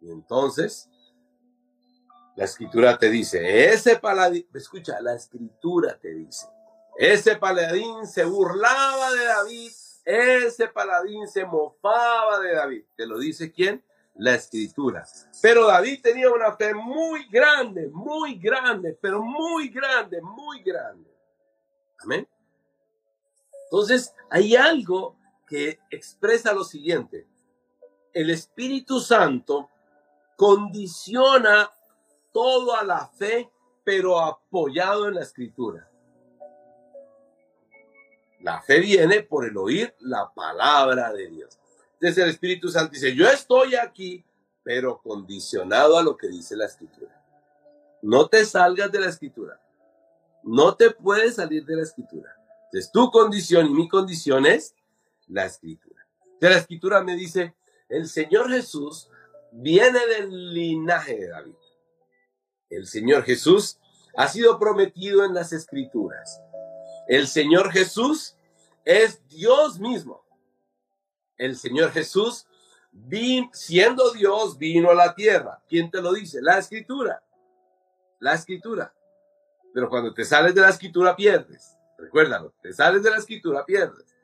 Y 0.00 0.10
entonces, 0.10 0.88
la 2.40 2.46
escritura 2.46 2.96
te 2.96 3.10
dice, 3.10 3.68
ese 3.68 3.96
paladín, 3.96 4.46
escucha, 4.54 4.98
la 5.02 5.12
escritura 5.12 5.98
te 6.00 6.14
dice, 6.14 6.46
ese 6.96 7.36
paladín 7.36 8.06
se 8.06 8.24
burlaba 8.24 9.10
de 9.10 9.24
David, 9.26 9.70
ese 10.06 10.68
paladín 10.68 11.28
se 11.28 11.44
mofaba 11.44 12.40
de 12.40 12.54
David. 12.54 12.84
¿Te 12.96 13.06
lo 13.06 13.18
dice 13.18 13.52
quién? 13.52 13.84
La 14.14 14.36
escritura. 14.36 15.06
Pero 15.42 15.66
David 15.66 16.00
tenía 16.02 16.30
una 16.30 16.56
fe 16.56 16.72
muy 16.72 17.28
grande, 17.28 17.88
muy 17.88 18.38
grande, 18.38 18.96
pero 18.98 19.20
muy 19.20 19.68
grande, 19.68 20.22
muy 20.22 20.62
grande. 20.62 21.14
Amén. 21.98 22.26
Entonces, 23.64 24.14
hay 24.30 24.56
algo 24.56 25.14
que 25.46 25.78
expresa 25.90 26.54
lo 26.54 26.64
siguiente. 26.64 27.28
El 28.14 28.30
Espíritu 28.30 28.98
Santo 28.98 29.68
condiciona 30.36 31.70
todo 32.32 32.76
a 32.76 32.84
la 32.84 33.08
fe, 33.08 33.50
pero 33.84 34.20
apoyado 34.20 35.08
en 35.08 35.14
la 35.14 35.22
escritura. 35.22 35.88
La 38.40 38.62
fe 38.62 38.80
viene 38.80 39.22
por 39.22 39.46
el 39.46 39.56
oír 39.56 39.94
la 40.00 40.32
palabra 40.34 41.12
de 41.12 41.28
Dios. 41.28 41.58
Entonces 41.94 42.24
el 42.24 42.30
Espíritu 42.30 42.68
Santo 42.68 42.92
dice, 42.92 43.14
yo 43.14 43.28
estoy 43.28 43.74
aquí, 43.74 44.24
pero 44.62 45.00
condicionado 45.02 45.98
a 45.98 46.02
lo 46.02 46.16
que 46.16 46.28
dice 46.28 46.56
la 46.56 46.66
escritura. 46.66 47.22
No 48.02 48.28
te 48.28 48.44
salgas 48.44 48.90
de 48.90 49.00
la 49.00 49.08
escritura. 49.08 49.60
No 50.42 50.74
te 50.74 50.90
puedes 50.90 51.34
salir 51.36 51.64
de 51.66 51.76
la 51.76 51.82
escritura. 51.82 52.34
Entonces, 52.64 52.90
tu 52.92 53.10
condición 53.10 53.66
y 53.66 53.74
mi 53.74 53.88
condición 53.88 54.46
es 54.46 54.74
la 55.26 55.44
escritura. 55.44 56.06
De 56.40 56.48
la 56.48 56.56
escritura 56.56 57.02
me 57.02 57.16
dice, 57.16 57.54
el 57.88 58.08
Señor 58.08 58.48
Jesús 58.48 59.10
viene 59.52 60.06
del 60.06 60.54
linaje 60.54 61.16
de 61.16 61.28
David. 61.28 61.54
El 62.70 62.86
Señor 62.86 63.24
Jesús 63.24 63.78
ha 64.16 64.28
sido 64.28 64.58
prometido 64.58 65.24
en 65.24 65.34
las 65.34 65.52
escrituras. 65.52 66.40
El 67.08 67.26
Señor 67.26 67.72
Jesús 67.72 68.36
es 68.84 69.26
Dios 69.28 69.78
mismo. 69.80 70.24
El 71.36 71.56
Señor 71.56 71.90
Jesús, 71.90 72.46
siendo 73.52 74.12
Dios, 74.12 74.56
vino 74.56 74.90
a 74.90 74.94
la 74.94 75.14
tierra. 75.14 75.62
¿Quién 75.68 75.90
te 75.90 76.00
lo 76.00 76.12
dice? 76.12 76.40
La 76.40 76.58
escritura. 76.58 77.22
La 78.20 78.34
escritura. 78.34 78.94
Pero 79.74 79.88
cuando 79.88 80.14
te 80.14 80.24
sales 80.24 80.54
de 80.54 80.60
la 80.60 80.70
escritura 80.70 81.16
pierdes. 81.16 81.76
Recuérdalo, 81.98 82.54
te 82.62 82.72
sales 82.72 83.02
de 83.02 83.10
la 83.10 83.18
escritura 83.18 83.64
pierdes. 83.64 84.14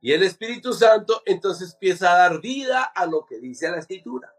Y 0.00 0.12
el 0.12 0.22
Espíritu 0.22 0.72
Santo 0.72 1.22
entonces 1.24 1.72
empieza 1.72 2.12
a 2.12 2.18
dar 2.18 2.40
vida 2.40 2.82
a 2.82 3.06
lo 3.06 3.24
que 3.24 3.38
dice 3.40 3.70
la 3.70 3.78
escritura. 3.78 4.33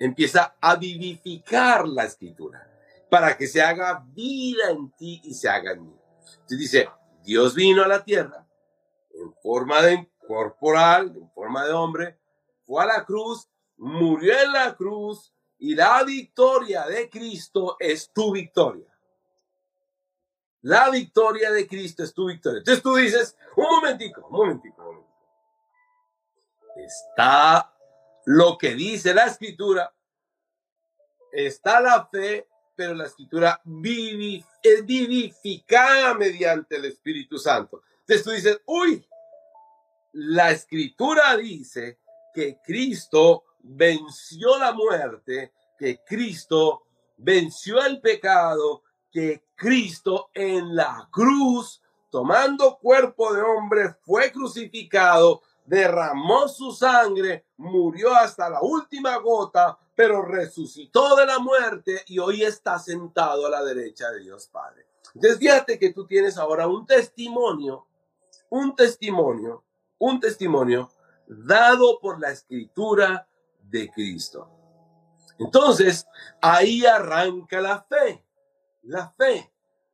Empieza 0.00 0.56
a 0.60 0.74
vivificar 0.74 1.86
la 1.86 2.04
escritura 2.04 2.66
para 3.08 3.36
que 3.36 3.46
se 3.46 3.62
haga 3.62 4.04
vida 4.08 4.70
en 4.70 4.90
ti 4.92 5.20
y 5.22 5.34
se 5.34 5.48
haga 5.48 5.72
en 5.72 5.86
mí. 5.86 5.96
Entonces 6.32 6.58
dice, 6.58 6.88
Dios 7.22 7.54
vino 7.54 7.84
a 7.84 7.88
la 7.88 8.02
tierra 8.02 8.46
en 9.12 9.32
forma 9.42 9.82
de 9.82 10.10
corporal, 10.26 11.12
en 11.14 11.30
forma 11.32 11.64
de 11.66 11.72
hombre, 11.72 12.18
fue 12.64 12.82
a 12.82 12.86
la 12.86 13.04
cruz, 13.04 13.48
murió 13.76 14.32
en 14.40 14.52
la 14.52 14.74
cruz 14.74 15.34
y 15.58 15.74
la 15.74 16.02
victoria 16.04 16.86
de 16.86 17.10
Cristo 17.10 17.76
es 17.78 18.10
tu 18.12 18.32
victoria. 18.32 18.86
La 20.62 20.90
victoria 20.90 21.50
de 21.50 21.66
Cristo 21.66 22.02
es 22.02 22.14
tu 22.14 22.26
victoria. 22.26 22.58
Entonces 22.58 22.82
tú 22.82 22.94
dices, 22.94 23.36
un 23.56 23.64
momentico, 23.64 24.26
un 24.26 24.32
momentico, 24.32 24.82
un 24.82 24.86
momentico. 24.86 25.10
Está 26.76 27.74
lo 28.26 28.58
que 28.58 28.74
dice 28.74 29.14
la 29.14 29.26
escritura, 29.26 29.94
está 31.32 31.80
la 31.80 32.06
fe, 32.06 32.48
pero 32.74 32.94
la 32.94 33.06
escritura 33.06 33.60
es 34.62 34.86
vivificada 34.86 36.14
mediante 36.14 36.76
el 36.76 36.86
Espíritu 36.86 37.38
Santo. 37.38 37.82
Entonces 38.00 38.24
tú 38.24 38.30
dices, 38.30 38.60
uy, 38.66 39.06
la 40.12 40.50
escritura 40.50 41.36
dice 41.36 41.98
que 42.34 42.58
Cristo 42.64 43.44
venció 43.60 44.58
la 44.58 44.72
muerte, 44.72 45.52
que 45.78 46.00
Cristo 46.04 46.86
venció 47.16 47.84
el 47.84 48.00
pecado, 48.00 48.82
que 49.10 49.44
Cristo 49.54 50.30
en 50.34 50.74
la 50.74 51.08
cruz, 51.10 51.82
tomando 52.10 52.78
cuerpo 52.78 53.32
de 53.32 53.42
hombre, 53.42 53.94
fue 54.02 54.32
crucificado, 54.32 55.42
derramó 55.70 56.48
su 56.48 56.72
sangre, 56.72 57.46
murió 57.56 58.12
hasta 58.14 58.50
la 58.50 58.60
última 58.60 59.16
gota, 59.18 59.78
pero 59.94 60.22
resucitó 60.22 61.14
de 61.16 61.26
la 61.26 61.38
muerte 61.38 62.02
y 62.06 62.18
hoy 62.18 62.42
está 62.42 62.78
sentado 62.78 63.46
a 63.46 63.50
la 63.50 63.62
derecha 63.62 64.10
de 64.10 64.20
Dios 64.20 64.48
Padre. 64.48 64.86
Entonces 65.14 65.38
fíjate 65.38 65.78
que 65.78 65.92
tú 65.92 66.06
tienes 66.06 66.36
ahora 66.38 66.66
un 66.66 66.86
testimonio, 66.86 67.86
un 68.48 68.74
testimonio, 68.74 69.64
un 69.98 70.18
testimonio 70.18 70.90
dado 71.26 71.98
por 72.00 72.20
la 72.20 72.30
escritura 72.30 73.28
de 73.62 73.90
Cristo. 73.90 74.48
Entonces, 75.38 76.06
ahí 76.42 76.84
arranca 76.84 77.60
la 77.60 77.82
fe 77.82 78.24
la 78.82 79.10
fe 79.10 79.50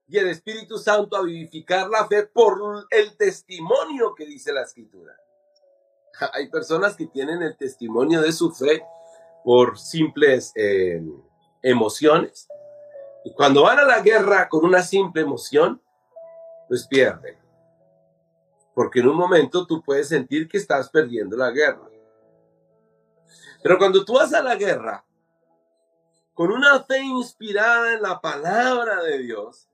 y 0.08 0.18
el 0.18 0.28
Espíritu 0.28 0.78
Santo 0.78 1.16
a 1.16 1.22
vivificar 1.22 1.88
la 1.88 2.06
fe 2.06 2.24
por 2.26 2.86
el 2.90 3.16
testimonio 3.16 4.14
que 4.14 4.24
dice 4.24 4.52
la 4.52 4.62
Escritura. 4.62 5.16
Hay 6.32 6.48
personas 6.48 6.96
que 6.96 7.06
tienen 7.06 7.42
el 7.42 7.56
testimonio 7.56 8.20
de 8.20 8.32
su 8.32 8.52
fe 8.52 8.84
por 9.44 9.78
simples 9.78 10.52
eh, 10.54 11.02
emociones. 11.62 12.48
Y 13.24 13.32
cuando 13.32 13.62
van 13.62 13.78
a 13.78 13.84
la 13.84 14.00
guerra 14.00 14.48
con 14.48 14.64
una 14.64 14.82
simple 14.82 15.22
emoción, 15.22 15.80
pues 16.68 16.86
pierden. 16.86 17.36
Porque 18.74 19.00
en 19.00 19.08
un 19.08 19.16
momento 19.16 19.66
tú 19.66 19.82
puedes 19.82 20.08
sentir 20.08 20.48
que 20.48 20.58
estás 20.58 20.90
perdiendo 20.90 21.36
la 21.36 21.50
guerra. 21.50 21.88
Pero 23.62 23.78
cuando 23.78 24.04
tú 24.04 24.14
vas 24.14 24.32
a 24.32 24.42
la 24.42 24.54
guerra 24.54 25.04
con 26.34 26.52
una 26.52 26.82
fe 26.84 27.00
inspirada 27.00 27.94
en 27.94 28.02
la 28.02 28.20
palabra 28.20 29.02
de 29.02 29.18
Dios, 29.18 29.68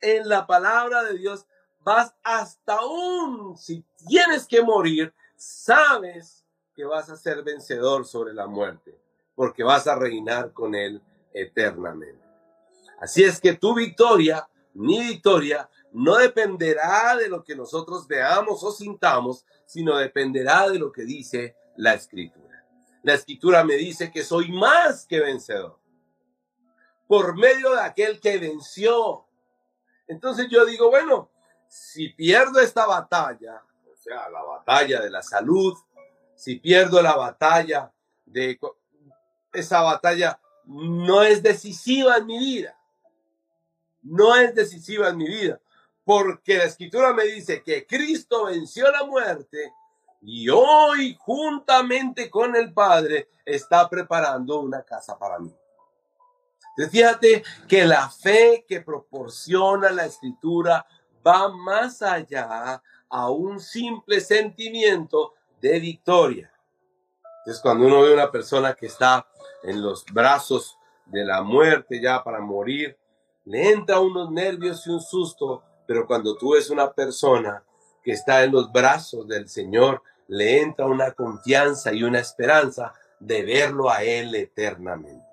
en 0.00 0.28
la 0.28 0.46
palabra 0.46 1.02
de 1.02 1.18
Dios, 1.18 1.46
vas 1.80 2.14
hasta 2.22 2.84
un, 2.84 3.56
si 3.56 3.84
tienes 4.06 4.46
que 4.46 4.62
morir, 4.62 5.12
sabes 5.36 6.44
que 6.74 6.84
vas 6.84 7.08
a 7.10 7.16
ser 7.16 7.42
vencedor 7.42 8.04
sobre 8.06 8.34
la 8.34 8.46
muerte, 8.46 8.98
porque 9.34 9.62
vas 9.62 9.86
a 9.86 9.96
reinar 9.96 10.52
con 10.52 10.74
Él 10.74 11.02
eternamente. 11.32 12.24
Así 13.00 13.24
es 13.24 13.40
que 13.40 13.54
tu 13.54 13.74
victoria, 13.74 14.48
mi 14.74 15.00
victoria, 15.00 15.68
no 15.92 16.16
dependerá 16.16 17.16
de 17.16 17.28
lo 17.28 17.42
que 17.44 17.54
nosotros 17.54 18.06
veamos 18.06 18.62
o 18.62 18.70
sintamos, 18.72 19.44
sino 19.64 19.96
dependerá 19.96 20.68
de 20.68 20.78
lo 20.78 20.92
que 20.92 21.04
dice 21.04 21.56
la 21.76 21.94
Escritura. 21.94 22.46
La 23.02 23.14
escritura 23.14 23.62
me 23.62 23.74
dice 23.74 24.10
que 24.10 24.24
soy 24.24 24.50
más 24.50 25.06
que 25.06 25.20
vencedor 25.20 25.78
por 27.06 27.36
medio 27.36 27.72
de 27.72 27.80
aquel 27.80 28.20
que 28.20 28.38
venció. 28.38 29.24
Entonces 30.08 30.48
yo 30.50 30.64
digo, 30.64 30.90
bueno, 30.90 31.30
si 31.68 32.08
pierdo 32.10 32.60
esta 32.60 32.86
batalla, 32.86 33.62
sea, 34.06 34.28
la 34.30 34.42
batalla 34.42 35.00
de 35.00 35.10
la 35.10 35.22
salud, 35.22 35.76
si 36.34 36.56
pierdo 36.56 37.02
la 37.02 37.16
batalla 37.16 37.92
de 38.24 38.58
esa 39.52 39.82
batalla 39.82 40.38
no 40.66 41.22
es 41.22 41.42
decisiva 41.42 42.16
en 42.18 42.26
mi 42.26 42.38
vida. 42.38 42.78
No 44.02 44.36
es 44.36 44.54
decisiva 44.54 45.08
en 45.08 45.16
mi 45.16 45.26
vida, 45.26 45.60
porque 46.04 46.58
la 46.58 46.64
escritura 46.64 47.12
me 47.12 47.24
dice 47.24 47.62
que 47.62 47.86
Cristo 47.86 48.44
venció 48.44 48.90
la 48.92 49.04
muerte 49.04 49.72
y 50.22 50.48
hoy 50.48 51.16
juntamente 51.18 52.30
con 52.30 52.54
el 52.54 52.72
Padre 52.72 53.28
está 53.44 53.88
preparando 53.88 54.60
una 54.60 54.82
casa 54.82 55.18
para 55.18 55.38
mí. 55.40 55.52
fíjate 56.90 57.42
que 57.66 57.84
la 57.84 58.08
fe 58.10 58.64
que 58.68 58.80
proporciona 58.80 59.90
la 59.90 60.06
escritura 60.06 60.86
va 61.26 61.48
más 61.48 62.02
allá 62.02 62.80
a 63.08 63.30
un 63.30 63.60
simple 63.60 64.20
sentimiento 64.20 65.34
de 65.60 65.80
victoria. 65.80 66.52
Entonces 67.40 67.62
cuando 67.62 67.86
uno 67.86 68.02
ve 68.02 68.10
a 68.10 68.14
una 68.14 68.32
persona 68.32 68.74
que 68.74 68.86
está 68.86 69.26
en 69.62 69.82
los 69.82 70.04
brazos 70.06 70.76
de 71.06 71.24
la 71.24 71.42
muerte 71.42 72.00
ya 72.00 72.22
para 72.22 72.40
morir, 72.40 72.96
le 73.44 73.70
entra 73.70 74.00
unos 74.00 74.30
nervios 74.30 74.86
y 74.86 74.90
un 74.90 75.00
susto, 75.00 75.62
pero 75.86 76.06
cuando 76.06 76.36
tú 76.36 76.54
ves 76.54 76.70
una 76.70 76.92
persona 76.92 77.62
que 78.02 78.12
está 78.12 78.42
en 78.42 78.52
los 78.52 78.72
brazos 78.72 79.26
del 79.28 79.48
Señor, 79.48 80.02
le 80.28 80.60
entra 80.60 80.86
una 80.86 81.12
confianza 81.12 81.92
y 81.92 82.02
una 82.02 82.18
esperanza 82.18 82.92
de 83.20 83.42
verlo 83.44 83.90
a 83.90 84.02
Él 84.02 84.34
eternamente. 84.34 85.24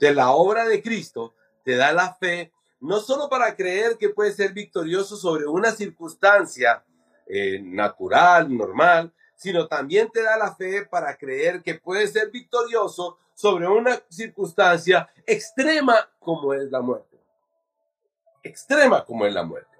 De 0.00 0.14
la 0.14 0.30
obra 0.30 0.64
de 0.64 0.82
Cristo 0.82 1.34
te 1.62 1.76
da 1.76 1.92
la 1.92 2.14
fe, 2.14 2.52
no 2.80 3.00
solo 3.00 3.28
para 3.28 3.54
creer 3.54 3.96
que 3.96 4.10
puede 4.10 4.32
ser 4.32 4.52
victorioso 4.52 5.16
sobre 5.16 5.46
una 5.46 5.70
circunstancia 5.70 6.84
eh, 7.26 7.60
natural, 7.62 8.54
normal, 8.54 9.12
sino 9.34 9.66
también 9.66 10.10
te 10.10 10.22
da 10.22 10.36
la 10.36 10.54
fe 10.54 10.86
para 10.86 11.16
creer 11.16 11.62
que 11.62 11.74
puede 11.74 12.06
ser 12.06 12.30
victorioso 12.30 13.18
sobre 13.34 13.68
una 13.68 14.00
circunstancia 14.08 15.08
extrema 15.26 16.08
como 16.18 16.54
es 16.54 16.70
la 16.70 16.80
muerte. 16.80 17.18
Extrema 18.42 19.04
como 19.04 19.26
es 19.26 19.34
la 19.34 19.42
muerte. 19.42 19.76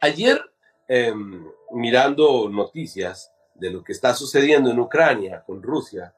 Ayer 0.00 0.40
Em, 0.88 1.44
mirando 1.72 2.48
noticias 2.48 3.32
de 3.54 3.70
lo 3.70 3.82
que 3.82 3.90
está 3.90 4.14
sucediendo 4.14 4.70
en 4.70 4.78
Ucrania 4.78 5.42
con 5.44 5.60
Rusia, 5.60 6.14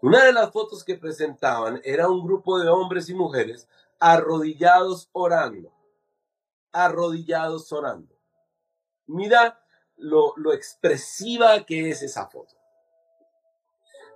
una 0.00 0.24
de 0.24 0.32
las 0.32 0.50
fotos 0.50 0.82
que 0.82 0.94
presentaban 0.94 1.82
era 1.84 2.08
un 2.08 2.24
grupo 2.24 2.58
de 2.58 2.70
hombres 2.70 3.10
y 3.10 3.14
mujeres 3.14 3.68
arrodillados 3.98 5.08
orando, 5.12 5.72
arrodillados 6.72 7.72
orando. 7.72 8.14
Mira 9.06 9.60
lo, 9.96 10.34
lo 10.36 10.52
expresiva 10.52 11.64
que 11.64 11.90
es 11.90 12.02
esa 12.02 12.26
foto. 12.26 12.54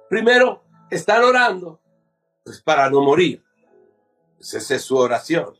Primero, 0.09 0.63
están 0.91 1.25
orando 1.25 1.81
pues, 2.45 2.61
para 2.61 2.91
no 2.91 3.01
morir. 3.01 3.43
Pues 4.37 4.55
esa 4.55 4.75
es 4.75 4.83
su 4.83 4.97
oración. 4.97 5.57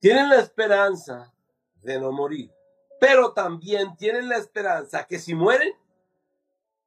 Tienen 0.00 0.28
la 0.28 0.36
esperanza 0.36 1.32
de 1.82 1.98
no 1.98 2.12
morir, 2.12 2.52
pero 3.00 3.32
también 3.32 3.96
tienen 3.96 4.28
la 4.28 4.36
esperanza 4.36 5.06
que 5.06 5.18
si 5.18 5.34
mueren, 5.34 5.72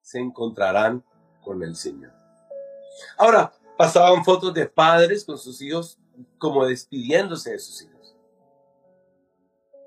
se 0.02 0.20
encontrarán 0.20 1.04
con 1.42 1.64
el 1.64 1.76
Señor. 1.76 2.14
Ahora, 3.18 3.52
pasaban 3.78 4.24
fotos 4.24 4.54
de 4.54 4.66
padres 4.68 5.26
con 5.26 5.38
sus 5.38 5.62
hijos 5.62 5.98
como 6.38 6.66
despidiéndose 6.66 7.52
de 7.52 7.60
sus 7.60 7.82
hijos. 7.82 8.16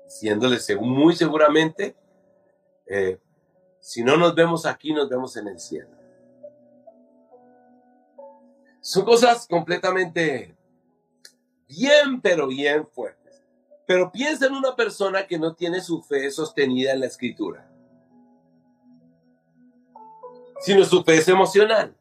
diciéndoles 0.05 0.67
muy 0.79 1.15
seguramente, 1.15 1.95
eh, 2.85 3.19
si 3.79 4.03
no 4.03 4.17
nos 4.17 4.33
vemos 4.33 4.65
aquí, 4.65 4.93
nos 4.93 5.09
vemos 5.09 5.35
en 5.37 5.47
el 5.47 5.59
cielo. 5.59 5.89
Son 8.81 9.03
cosas 9.03 9.47
completamente 9.47 10.55
bien, 11.67 12.21
pero 12.21 12.47
bien 12.47 12.87
fuertes. 12.87 13.43
Pero 13.87 14.11
piensa 14.11 14.47
en 14.47 14.53
una 14.53 14.75
persona 14.75 15.27
que 15.27 15.37
no 15.37 15.53
tiene 15.53 15.81
su 15.81 16.01
fe 16.01 16.29
sostenida 16.31 16.93
en 16.93 17.01
la 17.01 17.05
escritura, 17.07 17.69
sino 20.61 20.83
su 20.85 21.03
fe 21.03 21.17
es 21.17 21.27
emocional, 21.27 21.95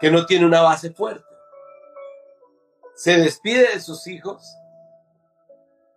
que 0.00 0.10
no 0.10 0.26
tiene 0.26 0.46
una 0.46 0.62
base 0.62 0.92
fuerte. 0.92 1.24
Se 2.94 3.16
despide 3.16 3.74
de 3.74 3.80
sus 3.80 4.06
hijos 4.06 4.42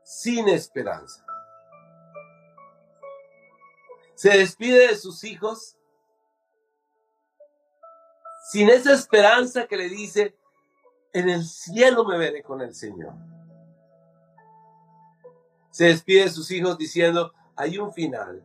sin 0.04 0.48
esperanza. 0.50 1.26
Se 4.16 4.30
despide 4.38 4.88
de 4.88 4.96
sus 4.96 5.24
hijos 5.24 5.78
sin 8.52 8.70
esa 8.70 8.94
esperanza 8.94 9.66
que 9.66 9.78
le 9.78 9.90
dice, 9.90 10.36
en 11.14 11.30
el 11.30 11.44
cielo 11.44 12.06
me 12.06 12.18
veré 12.18 12.44
con 12.44 12.62
el 12.62 12.76
Señor. 12.76 13.14
Se 15.70 15.86
despide 15.86 16.26
de 16.26 16.30
sus 16.30 16.52
hijos 16.52 16.78
diciendo, 16.78 17.34
hay 17.56 17.78
un 17.78 17.94
final 17.94 18.44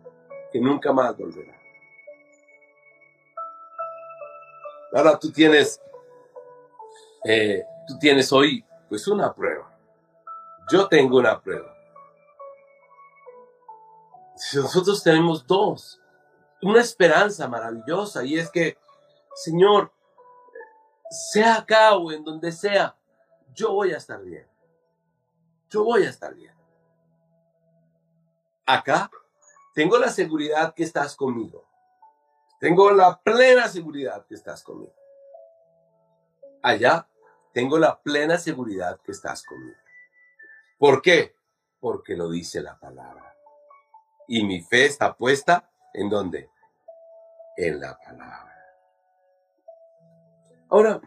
que 0.53 0.61
nunca 0.61 0.93
más 0.93 1.17
volverá. 1.17 1.59
Ahora 4.93 5.19
tú 5.19 5.31
tienes, 5.31 5.81
eh, 7.25 7.65
tú 7.87 7.99
tienes 7.99 8.33
hoy 8.33 8.65
pues 8.89 9.07
una 9.09 9.33
prueba. 9.35 9.73
Yo 10.71 10.89
tengo 10.89 11.19
una 11.19 11.41
prueba. 11.41 11.73
Nosotros 14.55 15.03
tenemos 15.03 15.47
dos, 15.47 16.01
una 16.63 16.81
esperanza 16.81 17.49
maravillosa 17.49 18.25
y 18.25 18.39
es 18.39 18.51
que, 18.51 18.77
Señor, 19.35 19.93
sea 21.11 21.57
acá 21.57 21.95
o 21.95 22.13
en 22.13 22.25
donde 22.25 22.53
sea, 22.53 22.97
yo 23.55 23.73
voy 23.73 23.93
a 23.93 23.97
estar 23.97 24.23
bien. 24.23 24.47
Yo 25.71 25.85
voy 25.85 26.05
a 26.05 26.11
estar 26.11 26.35
bien. 26.35 26.55
Acá 28.67 29.11
tengo 29.75 29.99
la 29.99 30.09
seguridad 30.09 30.75
que 30.75 30.83
estás 30.83 31.15
conmigo. 31.17 31.66
Tengo 32.67 32.91
la 32.91 33.23
plena 33.23 33.69
seguridad 33.69 34.27
que 34.27 34.35
estás 34.35 34.65
conmigo. 34.65 34.93
Allá 36.65 37.07
tengo 37.53 37.79
la 37.79 37.97
plena 37.97 38.39
seguridad 38.39 38.99
que 39.05 39.13
estás 39.13 39.45
conmigo. 39.45 39.77
¿Por 40.77 41.01
qué? 41.01 41.37
Porque 41.79 42.17
lo 42.17 42.29
dice 42.29 42.61
la 42.61 42.77
palabra. 42.77 43.37
Y 44.27 44.43
mi 44.43 44.63
fe 44.63 44.87
está 44.87 45.17
puesta 45.17 45.71
en 45.95 46.11
dónde? 46.11 46.51
En 47.57 47.79
la 47.79 47.97
palabra. 47.97 48.67
Ahora, 50.69 51.01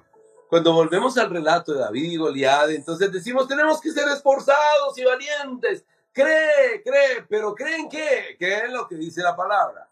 cuando 0.50 0.72
volvemos 0.72 1.18
al 1.18 1.30
relato 1.30 1.74
de 1.74 1.80
David 1.80 2.12
y 2.12 2.16
Goliat, 2.16 2.70
entonces 2.70 3.12
decimos, 3.12 3.50
tenemos 3.50 3.82
que 3.82 3.92
ser 3.92 4.08
esforzados 4.08 4.98
y 4.98 5.04
valientes. 5.04 5.84
Cree, 6.14 6.82
cree, 6.82 7.26
pero 7.28 7.54
¿creen 7.54 7.90
qué? 7.90 8.38
¿Qué 8.40 8.60
es 8.60 8.72
lo 8.72 8.88
que 8.88 8.96
dice 8.96 9.22
la 9.22 9.36
palabra? 9.36 9.89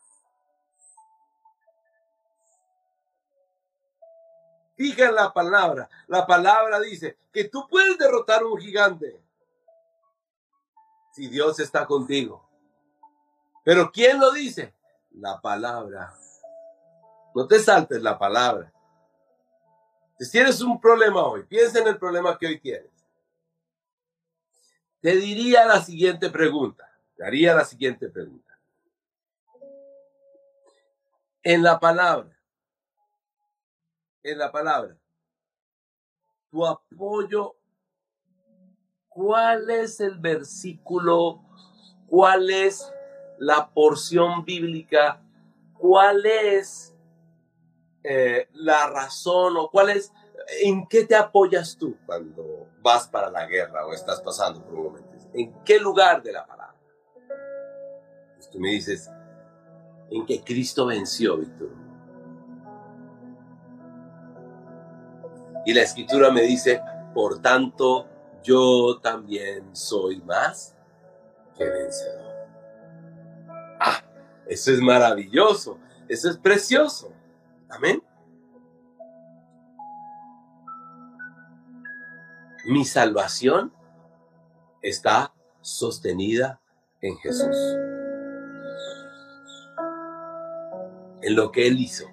Fija 4.77 5.05
en 5.05 5.15
la 5.15 5.33
palabra. 5.33 5.89
La 6.07 6.27
palabra 6.27 6.79
dice 6.79 7.17
que 7.33 7.45
tú 7.45 7.67
puedes 7.67 7.97
derrotar 7.97 8.43
a 8.43 8.45
un 8.45 8.59
gigante 8.59 9.19
si 11.11 11.27
Dios 11.27 11.59
está 11.59 11.87
contigo. 11.87 12.47
Pero 13.63 13.91
¿quién 13.91 14.19
lo 14.19 14.31
dice? 14.31 14.75
La 15.11 15.41
palabra. 15.41 16.13
No 17.33 17.47
te 17.47 17.59
saltes 17.59 18.03
la 18.03 18.19
palabra. 18.19 18.71
Si 20.19 20.29
tienes 20.29 20.61
un 20.61 20.79
problema 20.79 21.23
hoy, 21.23 21.43
piensa 21.43 21.79
en 21.79 21.87
el 21.87 21.97
problema 21.97 22.37
que 22.37 22.45
hoy 22.45 22.59
tienes. 22.59 22.91
Te 25.01 25.15
diría 25.15 25.65
la 25.65 25.81
siguiente 25.81 26.29
pregunta. 26.29 26.87
Te 27.15 27.25
haría 27.25 27.55
la 27.55 27.65
siguiente 27.65 28.09
pregunta. 28.09 28.59
En 31.41 31.63
la 31.63 31.79
palabra, 31.79 32.36
en 34.31 34.37
la 34.37 34.51
palabra, 34.51 34.97
tu 36.49 36.65
apoyo, 36.65 37.55
¿cuál 39.07 39.69
es 39.69 40.01
el 40.01 40.19
versículo? 40.19 41.41
¿Cuál 42.07 42.49
es 42.49 42.91
la 43.37 43.69
porción 43.69 44.43
bíblica? 44.43 45.21
¿Cuál 45.73 46.25
es 46.25 46.93
eh, 48.03 48.49
la 48.53 48.89
razón 48.89 49.55
o 49.57 49.69
cuál 49.69 49.91
es, 49.91 50.11
en 50.61 50.87
qué 50.87 51.05
te 51.05 51.15
apoyas 51.15 51.77
tú 51.77 51.97
cuando 52.05 52.67
vas 52.81 53.07
para 53.07 53.29
la 53.29 53.45
guerra 53.45 53.85
o 53.85 53.93
estás 53.93 54.21
pasando 54.21 54.61
por 54.63 54.73
un 54.73 54.83
momento? 54.85 55.09
¿En 55.33 55.63
qué 55.63 55.79
lugar 55.79 56.21
de 56.21 56.33
la 56.33 56.45
palabra? 56.45 56.75
Pues 58.35 58.49
tú 58.49 58.59
me 58.59 58.71
dices, 58.71 59.09
en 60.09 60.25
que 60.25 60.43
Cristo 60.43 60.85
venció, 60.85 61.37
Víctor. 61.37 61.86
Y 65.67 65.73
la 65.73 65.81
escritura 65.81 66.31
me 66.31 66.43
dice, 66.43 66.81
por 67.13 67.41
tanto, 67.41 68.07
yo 68.41 69.01
también 69.03 69.75
soy 69.75 70.21
más 70.21 70.73
que 71.57 71.65
vencedor. 71.65 72.47
Ah, 73.77 74.01
eso 74.47 74.71
es 74.71 74.79
maravilloso, 74.79 75.77
eso 76.07 76.29
es 76.29 76.37
precioso. 76.37 77.11
Amén. 77.67 78.01
Mi 82.63 82.85
salvación 82.85 83.73
está 84.81 85.33
sostenida 85.59 86.61
en 87.01 87.17
Jesús. 87.17 87.57
En 91.21 91.35
lo 91.35 91.51
que 91.51 91.67
Él 91.67 91.77
hizo. 91.81 92.05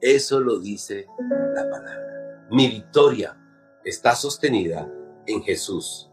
Eso 0.00 0.38
lo 0.38 0.60
dice 0.60 1.08
la 1.52 1.68
palabra. 1.68 2.19
Mi 2.50 2.66
victoria 2.66 3.36
está 3.84 4.16
sostenida 4.16 4.90
en 5.26 5.42
Jesús. 5.42 6.10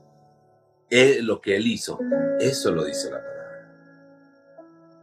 En 0.90 1.26
lo 1.26 1.42
que 1.42 1.56
Él 1.56 1.68
hizo. 1.68 2.00
Eso 2.40 2.72
lo 2.72 2.86
dice 2.86 3.10
la 3.10 3.18
palabra. 3.18 3.38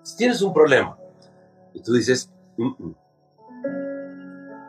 Si 0.03 0.17
tienes 0.17 0.41
un 0.43 0.55
problema 0.55 0.97
y 1.73 1.83
tú 1.83 1.93
dices, 1.93 2.33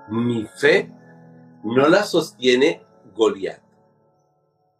mi 0.10 0.46
fe 0.58 0.92
no 1.64 1.88
la 1.88 2.04
sostiene 2.04 2.84
Goliat. 3.14 3.62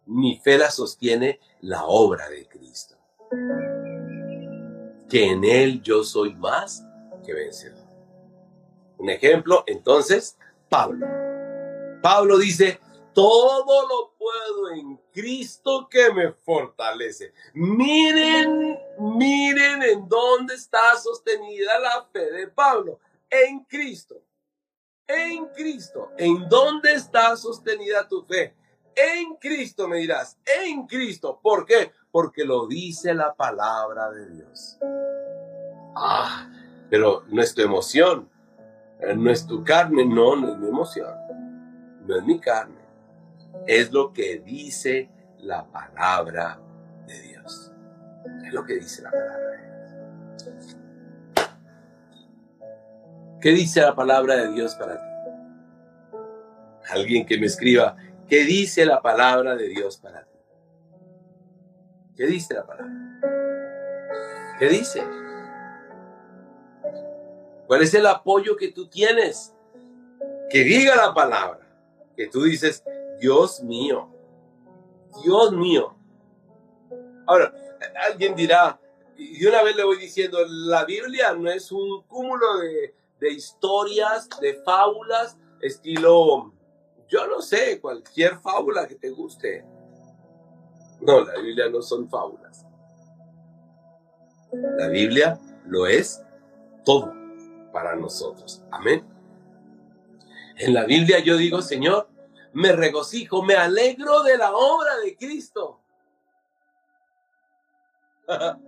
Mi 0.06 0.40
fe 0.40 0.58
la 0.58 0.70
sostiene 0.70 1.40
la 1.60 1.84
obra 1.86 2.28
de 2.28 2.48
Cristo. 2.48 2.96
Que 5.08 5.30
en 5.30 5.44
Él 5.44 5.82
yo 5.82 6.02
soy 6.02 6.34
más 6.34 6.84
que 7.24 7.32
vencedor. 7.32 7.86
Un 8.98 9.10
ejemplo, 9.10 9.62
entonces, 9.66 10.36
Pablo. 10.68 11.06
Pablo 12.02 12.38
dice, 12.38 12.80
todo 13.14 13.88
lo 13.88 14.14
puedo 14.16 14.70
en 14.70 15.00
Cristo 15.12 15.88
que 15.90 16.12
me 16.12 16.32
fortalece. 16.32 17.32
Miren, 17.54 18.78
miren 18.98 19.82
en 19.82 20.08
dónde 20.08 20.54
está 20.54 20.96
sostenida 20.96 21.78
la 21.78 22.06
fe 22.12 22.30
de 22.30 22.48
Pablo. 22.48 23.00
En 23.30 23.64
Cristo 23.64 24.22
en 25.06 25.46
Cristo. 25.48 26.12
¿En 26.16 26.48
dónde 26.48 26.94
está 26.94 27.36
sostenida 27.36 28.08
tu 28.08 28.22
fe? 28.22 28.54
En 28.94 29.36
Cristo 29.36 29.86
me 29.88 29.98
dirás, 29.98 30.38
en 30.44 30.86
Cristo. 30.86 31.38
¿Por 31.42 31.66
qué? 31.66 31.92
Porque 32.10 32.44
lo 32.44 32.66
dice 32.66 33.14
la 33.14 33.34
palabra 33.34 34.10
de 34.10 34.30
Dios. 34.30 34.78
Ah, 35.94 36.50
pero 36.90 37.24
no 37.28 37.42
es 37.42 37.54
tu 37.54 37.62
emoción, 37.62 38.28
no 39.16 39.30
es 39.30 39.46
tu 39.46 39.62
carne, 39.64 40.04
no, 40.04 40.36
no 40.36 40.52
es 40.52 40.58
mi 40.58 40.68
emoción, 40.68 41.14
no 42.06 42.16
es 42.16 42.24
mi 42.24 42.38
carne. 42.38 42.80
Es 43.66 43.92
lo 43.92 44.12
que 44.12 44.38
dice 44.38 45.10
la 45.38 45.64
palabra 45.66 46.60
de 47.06 47.20
Dios. 47.20 47.72
Es 48.46 48.52
lo 48.52 48.64
que 48.64 48.74
dice 48.74 49.02
la 49.02 49.10
palabra 49.10 49.50
de 49.50 49.56
Dios. 49.58 50.76
¿Qué 53.40 53.50
dice 53.50 53.80
la 53.80 53.94
palabra 53.94 54.36
de 54.36 54.52
Dios 54.52 54.74
para 54.74 54.96
ti? 54.96 56.16
Alguien 56.90 57.26
que 57.26 57.38
me 57.38 57.46
escriba, 57.46 57.96
¿qué 58.28 58.44
dice 58.44 58.86
la 58.86 59.02
palabra 59.02 59.56
de 59.56 59.68
Dios 59.68 59.96
para 59.98 60.24
ti? 60.24 60.38
¿Qué 62.16 62.26
dice 62.26 62.54
la 62.54 62.66
palabra? 62.66 62.92
¿Qué 64.58 64.68
dice? 64.68 65.02
¿Cuál 67.66 67.82
es 67.82 67.92
el 67.94 68.06
apoyo 68.06 68.56
que 68.56 68.72
tú 68.72 68.88
tienes? 68.88 69.52
Que 70.48 70.60
diga 70.60 70.94
la 70.96 71.12
palabra. 71.12 71.65
Que 72.16 72.28
tú 72.28 72.44
dices, 72.44 72.82
Dios 73.20 73.62
mío, 73.62 74.08
Dios 75.22 75.52
mío, 75.52 75.96
Ahora, 77.26 77.52
alguien 78.08 78.34
dirá, 78.34 78.80
y 79.16 79.44
una 79.44 79.62
vez 79.62 79.76
le 79.76 79.84
voy 79.84 79.98
diciendo, 79.98 80.38
la 80.48 80.84
Biblia 80.84 81.34
no 81.34 81.50
es 81.50 81.72
un 81.72 82.02
cúmulo 82.04 82.58
de, 82.58 82.94
de 83.18 83.32
historias, 83.32 84.28
de 84.40 84.54
fábulas, 84.62 85.36
estilo, 85.60 86.52
yo 87.08 87.26
no 87.26 87.42
sé, 87.42 87.80
cualquier 87.80 88.38
fábula 88.38 88.86
que 88.86 88.94
te 88.94 89.10
guste. 89.10 89.64
No, 91.00 91.24
la 91.24 91.38
Biblia 91.40 91.68
no 91.68 91.82
son 91.82 92.08
fábulas. 92.08 92.64
La 94.52 94.88
Biblia 94.88 95.38
lo 95.66 95.86
es 95.86 96.22
todo 96.84 97.12
para 97.72 97.96
nosotros. 97.96 98.62
Amén. 98.70 99.04
En 100.56 100.72
la 100.72 100.84
Biblia 100.84 101.18
yo 101.18 101.36
digo, 101.36 101.60
Señor, 101.60 102.08
me 102.52 102.72
regocijo, 102.72 103.42
me 103.42 103.54
alegro 103.54 104.22
de 104.22 104.38
la 104.38 104.54
obra 104.54 104.96
de 105.04 105.16
Cristo. 105.16 105.80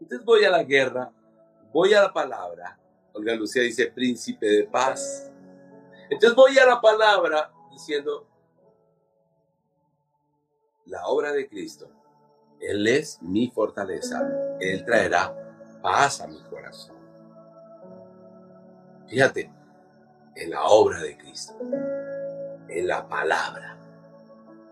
Entonces 0.00 0.26
voy 0.26 0.44
a 0.44 0.50
la 0.50 0.64
guerra, 0.64 1.12
voy 1.72 1.94
a 1.94 2.02
la 2.02 2.12
palabra. 2.12 2.76
Olga 3.12 3.34
Lucía 3.34 3.62
dice, 3.62 3.86
príncipe 3.86 4.46
de 4.46 4.64
paz. 4.64 5.30
Entonces 6.10 6.34
voy 6.34 6.58
a 6.58 6.66
la 6.66 6.80
palabra 6.80 7.52
diciendo, 7.70 8.26
la 10.86 11.06
obra 11.06 11.32
de 11.32 11.48
Cristo, 11.48 11.88
Él 12.60 12.88
es 12.88 13.22
mi 13.22 13.48
fortaleza, 13.48 14.28
Él 14.60 14.84
traerá 14.84 15.32
paz 15.80 16.20
a 16.20 16.26
mi 16.26 16.42
corazón. 16.42 16.96
Fíjate, 19.06 19.61
en 20.34 20.50
la 20.50 20.64
obra 20.64 21.00
de 21.00 21.16
Cristo, 21.16 21.54
en 22.68 22.86
la 22.86 23.08
palabra, 23.08 23.78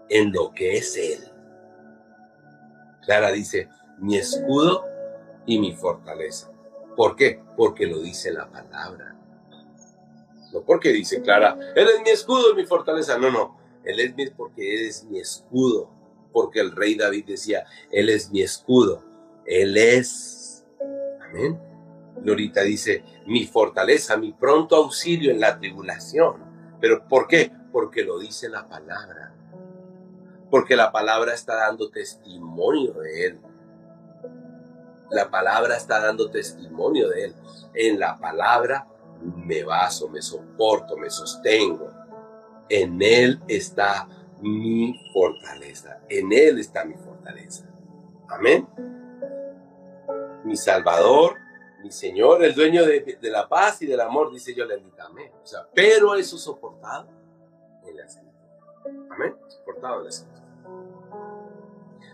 en 0.09 0.33
lo 0.33 0.53
que 0.53 0.77
es 0.77 0.96
Él. 0.96 1.20
Clara 3.03 3.31
dice, 3.33 3.68
mi 3.99 4.16
escudo 4.16 4.85
y 5.46 5.59
mi 5.59 5.75
fortaleza. 5.75 6.51
¿Por 6.96 7.16
qué? 7.16 7.40
Porque 7.57 7.87
lo 7.87 8.01
dice 8.01 8.33
la 8.33 8.51
palabra. 8.51 9.16
No 10.53 10.62
porque 10.64 10.90
dice 10.90 11.23
Clara, 11.23 11.57
Él 11.75 11.88
es 11.88 12.03
mi 12.03 12.11
escudo 12.11 12.53
y 12.53 12.57
mi 12.57 12.66
fortaleza. 12.66 13.18
No, 13.18 13.31
no. 13.31 13.59
Él 13.85 14.01
es 14.01 14.14
mi, 14.16 14.29
porque 14.31 14.75
Él 14.75 14.87
es 14.87 15.05
mi 15.05 15.20
escudo. 15.20 15.90
Porque 16.33 16.61
el 16.61 16.73
rey 16.75 16.96
David 16.96 17.25
decía, 17.27 17.64
Él 17.90 18.09
es 18.09 18.31
mi 18.31 18.42
escudo. 18.42 19.03
Él 19.46 19.77
es. 19.77 20.64
Amén. 21.20 21.59
Lorita 22.23 22.62
dice, 22.62 23.03
mi 23.31 23.47
fortaleza, 23.47 24.16
mi 24.16 24.33
pronto 24.33 24.75
auxilio 24.75 25.31
en 25.31 25.38
la 25.38 25.57
tribulación. 25.57 26.43
¿Pero 26.81 27.07
por 27.07 27.29
qué? 27.29 27.53
Porque 27.71 28.03
lo 28.03 28.19
dice 28.19 28.49
la 28.49 28.69
palabra. 28.69 29.33
Porque 30.51 30.75
la 30.75 30.90
palabra 30.90 31.33
está 31.33 31.55
dando 31.55 31.90
testimonio 31.90 32.93
de 32.95 33.27
Él. 33.27 33.40
La 35.11 35.31
palabra 35.31 35.77
está 35.77 36.01
dando 36.01 36.29
testimonio 36.29 37.09
de 37.09 37.27
Él. 37.27 37.35
En 37.73 38.01
la 38.01 38.19
palabra 38.19 38.88
me 39.23 39.62
baso, 39.62 40.09
me 40.09 40.23
soporto, 40.23 40.97
me 40.97 41.09
sostengo. 41.09 41.88
En 42.69 43.01
Él 43.01 43.40
está 43.47 44.09
mi 44.40 45.01
fortaleza. 45.12 46.01
En 46.09 46.33
Él 46.33 46.59
está 46.59 46.85
mi 46.85 46.95
fortaleza. 46.95 47.71
Amén. 48.29 48.69
Mi 50.43 50.57
Salvador, 50.57 51.37
mi 51.83 51.90
Señor, 51.90 52.45
el 52.45 52.55
dueño 52.55 52.85
de, 52.85 53.19
la 53.23 53.49
paz 53.49 53.83
y 53.83 53.87
del 53.87 54.01
amor, 54.01 54.33
dice 54.33 54.55
yo 54.55 54.64
le 54.64 54.79
invito. 54.79 55.03
Amén. 55.03 55.33
O 55.43 55.47
sea, 55.47 55.66
pero 55.75 56.14
eso 56.14 56.37
soportado 56.37 57.09
en 57.87 57.97
la 57.97 58.07
Amén. 59.11 59.37
Soportado 59.49 60.01
en 60.01 60.05
la 60.05 60.11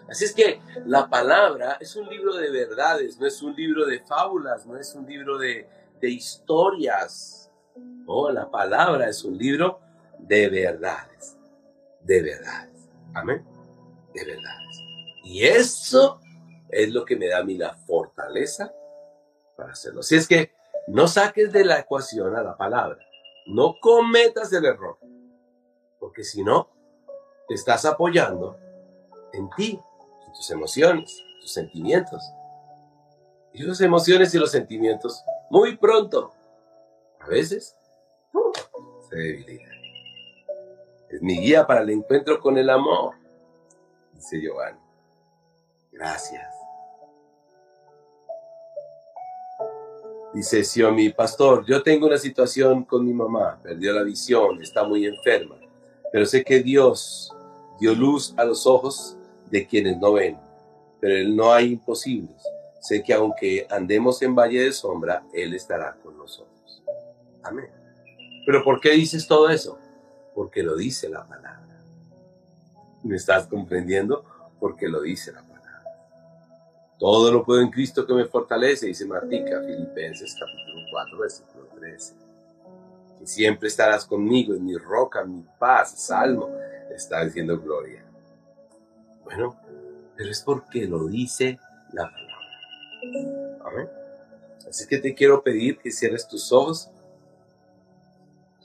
Así 0.08 0.24
es 0.24 0.34
que 0.34 0.60
la 0.84 1.08
palabra 1.08 1.78
es 1.80 1.96
un 1.96 2.08
libro 2.08 2.34
de 2.36 2.50
verdades, 2.50 3.18
no 3.18 3.26
es 3.26 3.42
un 3.42 3.56
libro 3.56 3.84
de 3.86 4.00
fábulas, 4.00 4.64
no 4.64 4.76
es 4.76 4.94
un 4.94 5.06
libro 5.06 5.36
de, 5.36 5.68
historias. 6.00 7.50
Oh, 8.06 8.30
la 8.30 8.48
palabra 8.48 9.08
es 9.08 9.24
un 9.24 9.36
libro 9.36 9.80
de 10.20 10.48
verdades, 10.48 11.36
de 12.02 12.22
verdades. 12.22 12.88
Amén. 13.14 13.44
De 14.14 14.24
verdades. 14.24 14.80
Y 15.24 15.44
eso 15.44 16.20
es 16.68 16.92
lo 16.92 17.04
que 17.04 17.16
me 17.16 17.26
da 17.26 17.38
a 17.38 17.44
mí 17.44 17.56
la 17.58 17.74
fortaleza 17.74 18.72
para 19.56 19.72
hacerlo. 19.72 20.02
Si 20.02 20.16
es 20.16 20.28
que 20.28 20.52
no 20.86 21.08
saques 21.08 21.52
de 21.52 21.64
la 21.64 21.80
ecuación 21.80 22.36
a 22.36 22.42
la 22.42 22.56
palabra, 22.56 22.98
no 23.46 23.76
cometas 23.80 24.52
el 24.52 24.64
error, 24.64 24.98
porque 25.98 26.24
si 26.24 26.42
no, 26.42 26.70
te 27.48 27.54
estás 27.54 27.84
apoyando 27.84 28.58
en 29.32 29.48
ti 29.50 29.80
tus 30.34 30.50
emociones, 30.50 31.22
tus 31.40 31.52
sentimientos. 31.52 32.22
Y 33.52 33.62
las 33.62 33.80
emociones 33.80 34.34
y 34.34 34.38
los 34.38 34.50
sentimientos, 34.50 35.24
muy 35.48 35.76
pronto, 35.76 36.32
a 37.20 37.26
veces, 37.28 37.74
se 39.08 39.16
debilitan. 39.16 39.72
Es 41.08 41.22
mi 41.22 41.40
guía 41.40 41.66
para 41.66 41.80
el 41.80 41.90
encuentro 41.90 42.40
con 42.40 42.58
el 42.58 42.68
amor, 42.68 43.14
dice 44.12 44.40
Giovanni. 44.40 44.80
Gracias. 45.92 46.55
Dice 50.36 50.62
Xiomi, 50.62 51.08
pastor, 51.14 51.64
yo 51.64 51.82
tengo 51.82 52.06
una 52.06 52.18
situación 52.18 52.84
con 52.84 53.06
mi 53.06 53.14
mamá, 53.14 53.58
perdió 53.62 53.94
la 53.94 54.02
visión, 54.02 54.60
está 54.60 54.84
muy 54.84 55.06
enferma, 55.06 55.56
pero 56.12 56.26
sé 56.26 56.44
que 56.44 56.62
Dios 56.62 57.32
dio 57.80 57.94
luz 57.94 58.34
a 58.36 58.44
los 58.44 58.66
ojos 58.66 59.16
de 59.50 59.66
quienes 59.66 59.96
no 59.96 60.12
ven, 60.12 60.36
pero 61.00 61.16
Él 61.16 61.34
no 61.34 61.54
hay 61.54 61.72
imposibles. 61.72 62.36
Sé 62.82 63.02
que 63.02 63.14
aunque 63.14 63.66
andemos 63.70 64.20
en 64.20 64.34
valle 64.34 64.60
de 64.60 64.72
sombra, 64.72 65.22
Él 65.32 65.54
estará 65.54 65.96
con 66.02 66.18
nosotros. 66.18 66.82
Amén. 67.42 67.70
Pero 68.44 68.62
¿por 68.62 68.78
qué 68.78 68.90
dices 68.90 69.26
todo 69.26 69.48
eso? 69.48 69.78
Porque 70.34 70.62
lo 70.62 70.76
dice 70.76 71.08
la 71.08 71.26
palabra. 71.26 71.78
¿Me 73.02 73.16
estás 73.16 73.46
comprendiendo? 73.46 74.22
Porque 74.60 74.86
lo 74.86 75.00
dice 75.00 75.32
la 75.32 75.40
palabra. 75.40 75.55
Todo 76.98 77.30
lo 77.30 77.44
puedo 77.44 77.60
en 77.60 77.70
Cristo 77.70 78.06
que 78.06 78.14
me 78.14 78.24
fortalece, 78.24 78.86
dice 78.86 79.04
Martica, 79.04 79.60
Filipenses 79.62 80.34
capítulo 80.38 80.86
4, 80.90 81.18
versículo 81.18 81.66
13. 81.78 82.14
Que 83.18 83.26
siempre 83.26 83.68
estarás 83.68 84.06
conmigo 84.06 84.54
en 84.54 84.64
mi 84.64 84.76
roca, 84.78 85.22
mi 85.24 85.44
paz, 85.58 86.00
salmo, 86.00 86.48
está 86.94 87.22
diciendo 87.22 87.60
Gloria. 87.60 88.02
Bueno, 89.24 89.60
pero 90.16 90.30
es 90.30 90.40
porque 90.40 90.86
lo 90.86 91.06
dice 91.06 91.58
la 91.92 92.04
palabra. 92.04 93.60
Amén. 93.64 93.88
Así 94.66 94.86
que 94.86 94.98
te 94.98 95.14
quiero 95.14 95.42
pedir 95.42 95.78
que 95.78 95.90
cierres 95.90 96.26
tus 96.26 96.50
ojos 96.50 96.90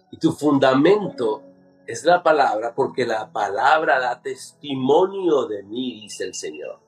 y 0.10 0.18
tu 0.18 0.32
fundamento 0.32 1.44
es 1.86 2.06
la 2.06 2.24
palabra 2.24 2.74
porque 2.74 3.06
la 3.06 3.30
palabra 3.32 4.00
da 4.00 4.22
testimonio 4.22 5.48
de 5.48 5.64
mí, 5.64 6.02
dice 6.02 6.24
el 6.24 6.34
Señor. 6.34 6.80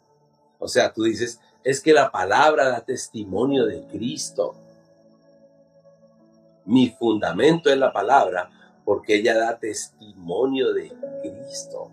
O 0.64 0.68
sea, 0.68 0.94
tú 0.94 1.04
dices, 1.04 1.40
es 1.64 1.82
que 1.82 1.94
la 1.94 2.10
palabra 2.10 2.70
da 2.70 2.82
testimonio 2.82 3.66
de 3.66 3.86
Cristo. 3.88 4.56
Mi 6.66 6.90
fundamento 6.90 7.70
es 7.70 7.78
la 7.78 7.92
palabra 7.92 8.50
porque 8.86 9.16
ella 9.16 9.38
da 9.38 9.60
testimonio 9.60 10.74
de 10.74 10.92
Cristo 11.22 11.92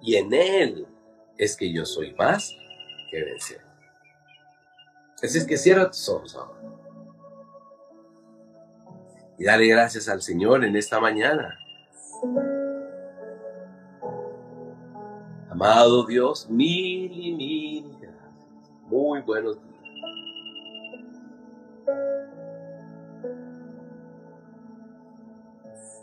y 0.00 0.16
en 0.16 0.32
Él 0.32 0.86
es 1.36 1.56
que 1.56 1.70
yo 1.70 1.84
soy 1.84 2.14
más 2.14 2.54
que 3.10 3.24
vencer. 3.24 3.60
Así 5.22 5.38
es 5.38 5.46
que 5.46 5.58
cierra 5.58 5.90
tus 5.90 6.08
ojos 6.08 6.34
ahora. 6.36 6.58
Y 9.38 9.44
dale 9.44 9.66
gracias 9.66 10.08
al 10.08 10.22
Señor 10.22 10.64
en 10.64 10.76
esta 10.76 11.00
mañana. 11.00 11.58
Amado 15.60 16.04
Dios, 16.04 16.48
mil 16.48 17.10
y 17.12 17.34
mil 17.34 17.96
gracias. 18.00 18.70
Muy 18.86 19.22
buenos 19.22 19.56
días. 19.56 19.66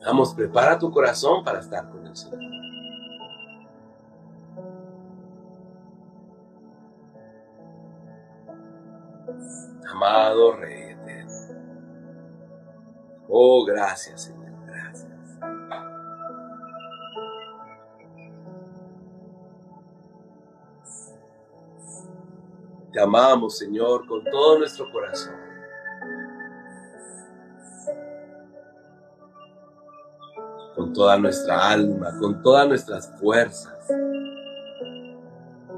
Vamos, 0.05 0.33
prepara 0.33 0.77
tu 0.77 0.91
corazón 0.91 1.41
para 1.45 1.61
estar 1.61 1.89
con 1.89 2.05
el 2.05 2.17
Señor. 2.17 2.41
amado 9.89 10.57
Rey. 10.57 10.85
Oh, 13.29 13.63
gracias, 13.63 14.23
Señor, 14.23 14.44
Te 22.95 23.01
amamos, 23.01 23.57
Señor, 23.57 24.07
con 24.07 24.23
todo 24.23 24.59
nuestro 24.59 24.89
corazón. 24.89 25.35
Con 30.73 30.93
toda 30.93 31.17
nuestra 31.17 31.71
alma, 31.71 32.17
con 32.17 32.41
todas 32.41 32.65
nuestras 32.69 33.11
fuerzas. 33.19 33.85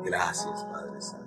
Gracias, 0.06 0.64
Padre 0.72 1.02
Santo. 1.02 1.26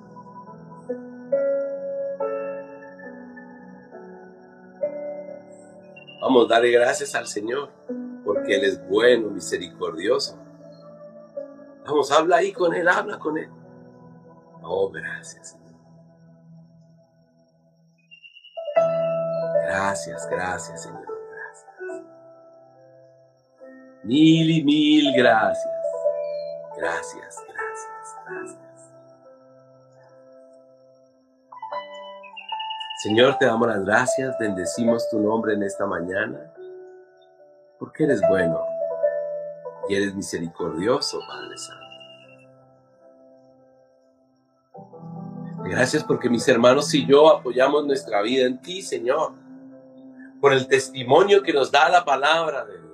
Vamos, 6.20 6.48
darle 6.48 6.70
gracias 6.70 7.16
al 7.16 7.26
Señor, 7.26 7.68
porque 8.24 8.54
Él 8.54 8.64
es 8.64 8.88
bueno, 8.88 9.28
misericordioso. 9.30 10.38
Vamos, 11.84 12.12
habla 12.12 12.36
ahí 12.36 12.52
con 12.52 12.72
Él, 12.76 12.86
habla 12.86 13.18
con 13.18 13.36
Él. 13.36 13.50
Oh, 14.62 14.88
gracias, 14.88 15.59
Gracias, 19.70 20.28
gracias, 20.28 20.82
Señor. 20.82 21.06
Gracias. 21.30 22.04
Mil 24.02 24.50
y 24.50 24.64
mil 24.64 25.12
gracias. 25.16 25.64
Gracias, 26.76 27.36
gracias, 27.46 28.16
gracias. 28.26 28.58
Señor, 33.04 33.38
te 33.38 33.46
damos 33.46 33.68
las 33.68 33.84
gracias, 33.84 34.36
bendecimos 34.40 35.08
tu 35.08 35.20
nombre 35.20 35.54
en 35.54 35.62
esta 35.62 35.86
mañana, 35.86 36.52
porque 37.78 38.02
eres 38.04 38.20
bueno 38.28 38.60
y 39.88 39.94
eres 39.94 40.16
misericordioso, 40.16 41.20
Padre 41.28 41.56
Santo. 41.56 41.80
Gracias 45.62 46.02
porque 46.02 46.28
mis 46.28 46.48
hermanos 46.48 46.92
y 46.92 47.06
yo 47.06 47.30
apoyamos 47.30 47.86
nuestra 47.86 48.20
vida 48.22 48.46
en 48.46 48.60
ti, 48.60 48.82
Señor, 48.82 49.34
por 50.40 50.52
el 50.52 50.66
testimonio 50.66 51.42
que 51.42 51.52
nos 51.52 51.70
da 51.70 51.88
la 51.88 52.04
palabra 52.04 52.64
de 52.64 52.80
Dios. 52.80 52.90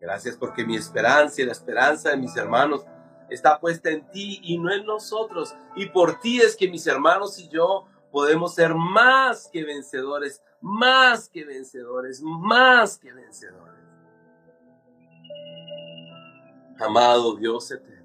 Gracias 0.00 0.36
porque 0.36 0.64
mi 0.64 0.76
esperanza 0.76 1.42
y 1.42 1.44
la 1.44 1.52
esperanza 1.52 2.10
de 2.10 2.16
mis 2.16 2.34
hermanos 2.36 2.84
está 3.28 3.60
puesta 3.60 3.90
en 3.90 4.08
ti 4.10 4.40
y 4.42 4.58
no 4.58 4.72
en 4.72 4.86
nosotros. 4.86 5.54
Y 5.76 5.86
por 5.86 6.20
ti 6.20 6.40
es 6.40 6.56
que 6.56 6.68
mis 6.68 6.86
hermanos 6.86 7.38
y 7.38 7.48
yo 7.48 7.86
podemos 8.10 8.54
ser 8.54 8.74
más 8.74 9.48
que 9.52 9.62
vencedores, 9.62 10.42
más 10.60 11.28
que 11.28 11.44
vencedores, 11.44 12.22
más 12.22 12.98
que 12.98 13.12
vencedores. 13.12 13.80
Amado 16.78 17.36
Dios 17.36 17.70
eterno. 17.70 17.99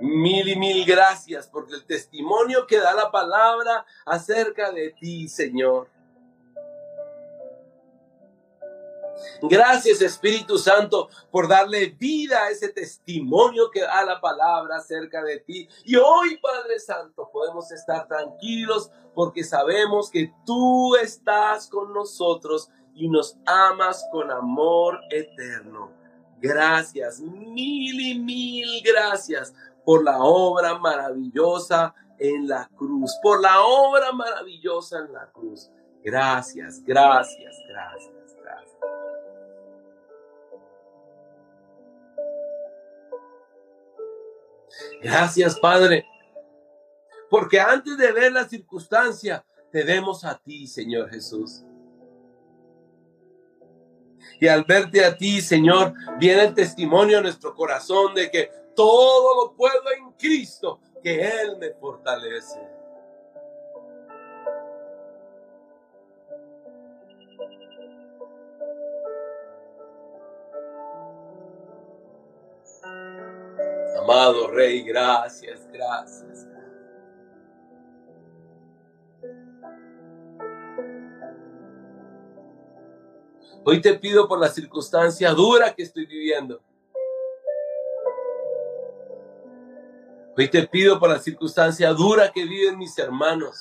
Mil 0.00 0.48
y 0.48 0.56
mil 0.56 0.84
gracias 0.86 1.46
por 1.46 1.66
el 1.72 1.84
testimonio 1.84 2.66
que 2.66 2.78
da 2.78 2.94
la 2.94 3.10
palabra 3.10 3.84
acerca 4.06 4.72
de 4.72 4.90
ti, 4.98 5.28
Señor. 5.28 5.88
Gracias 9.42 10.00
Espíritu 10.00 10.58
Santo 10.58 11.08
por 11.30 11.48
darle 11.48 11.86
vida 11.86 12.44
a 12.44 12.50
ese 12.50 12.68
testimonio 12.68 13.70
que 13.70 13.82
da 13.82 14.04
la 14.04 14.20
palabra 14.20 14.76
acerca 14.76 15.22
de 15.22 15.40
ti. 15.40 15.68
Y 15.84 15.96
hoy, 15.96 16.38
Padre 16.38 16.78
Santo, 16.78 17.28
podemos 17.32 17.70
estar 17.70 18.06
tranquilos 18.06 18.90
porque 19.14 19.44
sabemos 19.44 20.10
que 20.10 20.32
tú 20.44 20.96
estás 20.96 21.68
con 21.68 21.92
nosotros 21.92 22.70
y 22.94 23.08
nos 23.08 23.36
amas 23.46 24.06
con 24.10 24.30
amor 24.30 25.00
eterno. 25.10 25.92
Gracias, 26.40 27.20
mil 27.20 28.00
y 28.00 28.18
mil 28.18 28.82
gracias 28.82 29.52
por 29.84 30.04
la 30.04 30.18
obra 30.18 30.78
maravillosa 30.78 31.94
en 32.18 32.48
la 32.48 32.68
cruz, 32.76 33.12
por 33.22 33.40
la 33.40 33.60
obra 33.62 34.12
maravillosa 34.12 34.98
en 34.98 35.12
la 35.12 35.30
cruz. 35.30 35.70
Gracias, 36.02 36.82
gracias, 36.84 37.56
gracias. 37.68 38.20
Gracias, 45.02 45.58
Padre. 45.58 46.06
Porque 47.28 47.60
antes 47.60 47.96
de 47.96 48.12
ver 48.12 48.32
la 48.32 48.48
circunstancia, 48.48 49.44
te 49.70 49.84
vemos 49.84 50.24
a 50.24 50.36
ti, 50.38 50.66
Señor 50.66 51.10
Jesús. 51.10 51.62
Y 54.40 54.48
al 54.48 54.64
verte 54.64 55.04
a 55.04 55.16
ti, 55.16 55.40
Señor, 55.40 55.94
viene 56.18 56.44
el 56.44 56.54
testimonio 56.54 57.18
a 57.18 57.22
nuestro 57.22 57.54
corazón 57.54 58.14
de 58.14 58.30
que 58.30 58.50
todo 58.74 59.44
lo 59.44 59.52
puedo 59.54 59.90
en 59.96 60.12
Cristo, 60.12 60.80
que 61.02 61.20
Él 61.20 61.56
me 61.58 61.70
fortalece. 61.70 62.60
Amado 73.98 74.48
Rey, 74.48 74.82
gracias, 74.82 75.68
gracias. 75.70 76.46
Hoy 83.62 83.80
te 83.80 83.94
pido 83.94 84.26
por 84.26 84.40
la 84.40 84.48
circunstancia 84.48 85.32
dura 85.32 85.74
que 85.74 85.82
estoy 85.82 86.06
viviendo. 86.06 86.62
Hoy 90.40 90.48
te 90.48 90.66
pido 90.66 90.98
por 90.98 91.10
la 91.10 91.18
circunstancia 91.18 91.92
dura 91.92 92.32
que 92.32 92.46
viven 92.46 92.78
mis 92.78 92.98
hermanos. 92.98 93.60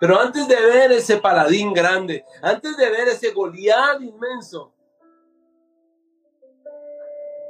Pero 0.00 0.18
antes 0.18 0.48
de 0.48 0.56
ver 0.56 0.90
ese 0.90 1.18
paladín 1.18 1.74
grande, 1.74 2.24
antes 2.40 2.78
de 2.78 2.88
ver 2.88 3.08
ese 3.08 3.30
Goliat 3.32 4.00
inmenso, 4.00 4.72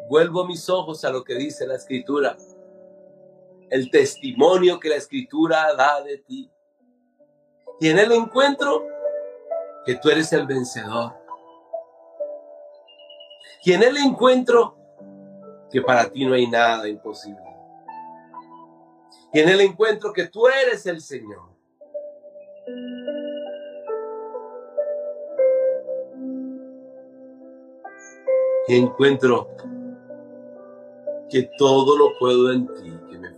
vuelvo 0.08 0.44
mis 0.44 0.68
ojos 0.68 1.04
a 1.04 1.10
lo 1.10 1.22
que 1.22 1.36
dice 1.36 1.64
la 1.64 1.76
escritura, 1.76 2.36
el 3.70 3.92
testimonio 3.92 4.80
que 4.80 4.88
la 4.88 4.96
escritura 4.96 5.72
da 5.76 6.02
de 6.02 6.18
ti. 6.18 6.50
Y 7.78 7.90
en 7.90 8.00
él 8.00 8.10
encuentro 8.10 8.84
que 9.86 9.94
tú 9.94 10.10
eres 10.10 10.32
el 10.32 10.48
vencedor. 10.48 11.17
Y 13.64 13.72
en 13.72 13.82
él 13.82 13.96
encuentro 13.96 14.76
que 15.70 15.82
para 15.82 16.10
ti 16.10 16.24
no 16.24 16.34
hay 16.34 16.46
nada 16.46 16.88
imposible. 16.88 17.42
Y 19.32 19.40
en 19.40 19.48
él 19.48 19.60
encuentro 19.60 20.12
que 20.12 20.26
tú 20.26 20.46
eres 20.48 20.86
el 20.86 21.00
Señor. 21.00 21.48
Encuentro 28.68 29.48
que 31.30 31.50
todo 31.56 31.96
lo 31.96 32.18
puedo 32.18 32.52
en 32.52 32.66
ti 32.66 32.92
que 33.10 33.18
me 33.18 33.28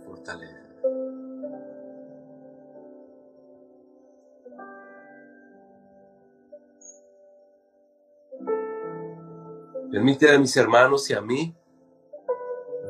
Permite 9.91 10.33
a 10.33 10.39
mis 10.39 10.55
hermanos 10.55 11.09
y 11.09 11.13
a 11.13 11.19
mí 11.19 11.53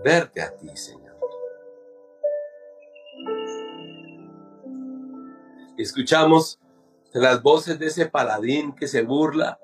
verte 0.04 0.40
a 0.40 0.56
ti, 0.56 0.70
Señor. 0.78 1.18
Escuchamos 5.78 6.60
las 7.12 7.42
voces 7.42 7.80
de 7.80 7.88
ese 7.88 8.06
paladín 8.06 8.76
que 8.76 8.88
se 8.88 9.02
burla 9.02 9.60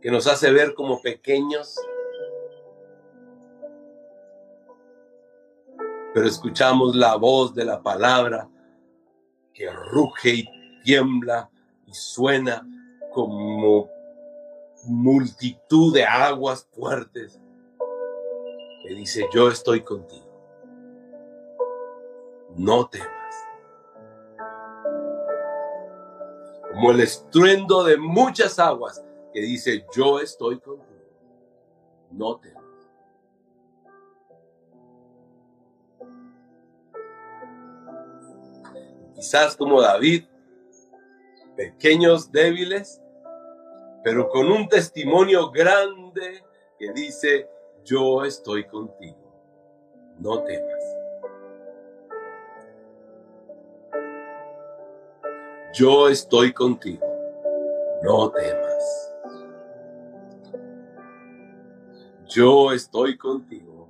que 0.00 0.10
nos 0.10 0.26
hace 0.26 0.50
ver 0.50 0.74
como 0.74 1.00
pequeños. 1.00 1.76
Pero 6.14 6.26
escuchamos 6.26 6.96
la 6.96 7.14
voz 7.14 7.54
de 7.54 7.64
la 7.64 7.80
palabra 7.80 8.48
que 9.54 9.70
ruge 9.70 10.30
y 10.30 10.48
tiembla 10.82 11.48
y 11.86 11.94
suena 11.94 12.66
como 13.18 13.90
multitud 14.84 15.92
de 15.92 16.04
aguas 16.04 16.68
fuertes 16.70 17.40
que 18.84 18.94
dice, 18.94 19.28
yo 19.34 19.48
estoy 19.48 19.80
contigo. 19.80 20.24
No 22.54 22.88
temas. 22.88 23.08
Como 26.70 26.92
el 26.92 27.00
estruendo 27.00 27.82
de 27.82 27.96
muchas 27.96 28.60
aguas 28.60 29.04
que 29.32 29.40
dice, 29.40 29.84
yo 29.92 30.20
estoy 30.20 30.60
contigo, 30.60 31.02
no 32.12 32.38
temas. 32.38 32.62
Quizás 39.16 39.56
como 39.56 39.82
David, 39.82 40.24
pequeños, 41.56 42.30
débiles, 42.30 43.02
pero 44.02 44.28
con 44.28 44.50
un 44.50 44.68
testimonio 44.68 45.50
grande 45.50 46.44
que 46.78 46.92
dice, 46.92 47.48
yo 47.84 48.24
estoy 48.24 48.64
contigo, 48.66 49.32
no 50.18 50.42
temas. 50.44 50.84
Yo 55.74 56.08
estoy 56.08 56.52
contigo, 56.52 57.06
no 58.02 58.30
temas. 58.30 59.14
Yo 62.26 62.72
estoy 62.72 63.16
contigo, 63.16 63.88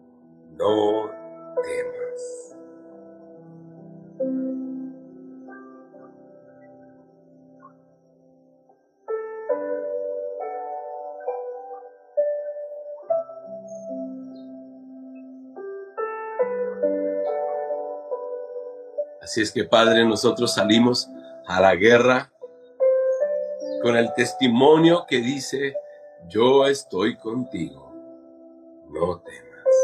no 0.56 1.10
temas. 1.62 2.56
Así 19.38 19.44
es 19.44 19.52
que 19.52 19.62
Padre, 19.62 20.04
nosotros 20.04 20.52
salimos 20.52 21.08
a 21.46 21.60
la 21.60 21.76
guerra 21.76 22.32
con 23.82 23.96
el 23.96 24.12
testimonio 24.14 25.06
que 25.08 25.18
dice, 25.18 25.76
yo 26.26 26.66
estoy 26.66 27.16
contigo, 27.16 27.94
no 28.88 29.20
temas. 29.20 29.76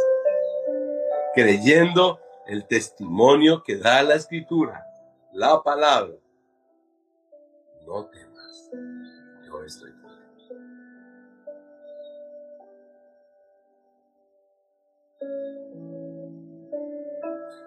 Creyendo 1.37 2.19
el 2.49 2.67
testimonio 2.67 3.63
que 3.63 3.77
da 3.77 4.03
la 4.03 4.17
escritura, 4.17 4.85
la 5.33 5.63
palabra, 5.63 6.17
no 7.87 8.07
temas, 8.07 8.71
yo 9.47 9.63
estoy 9.63 9.93
contigo. 9.93 10.11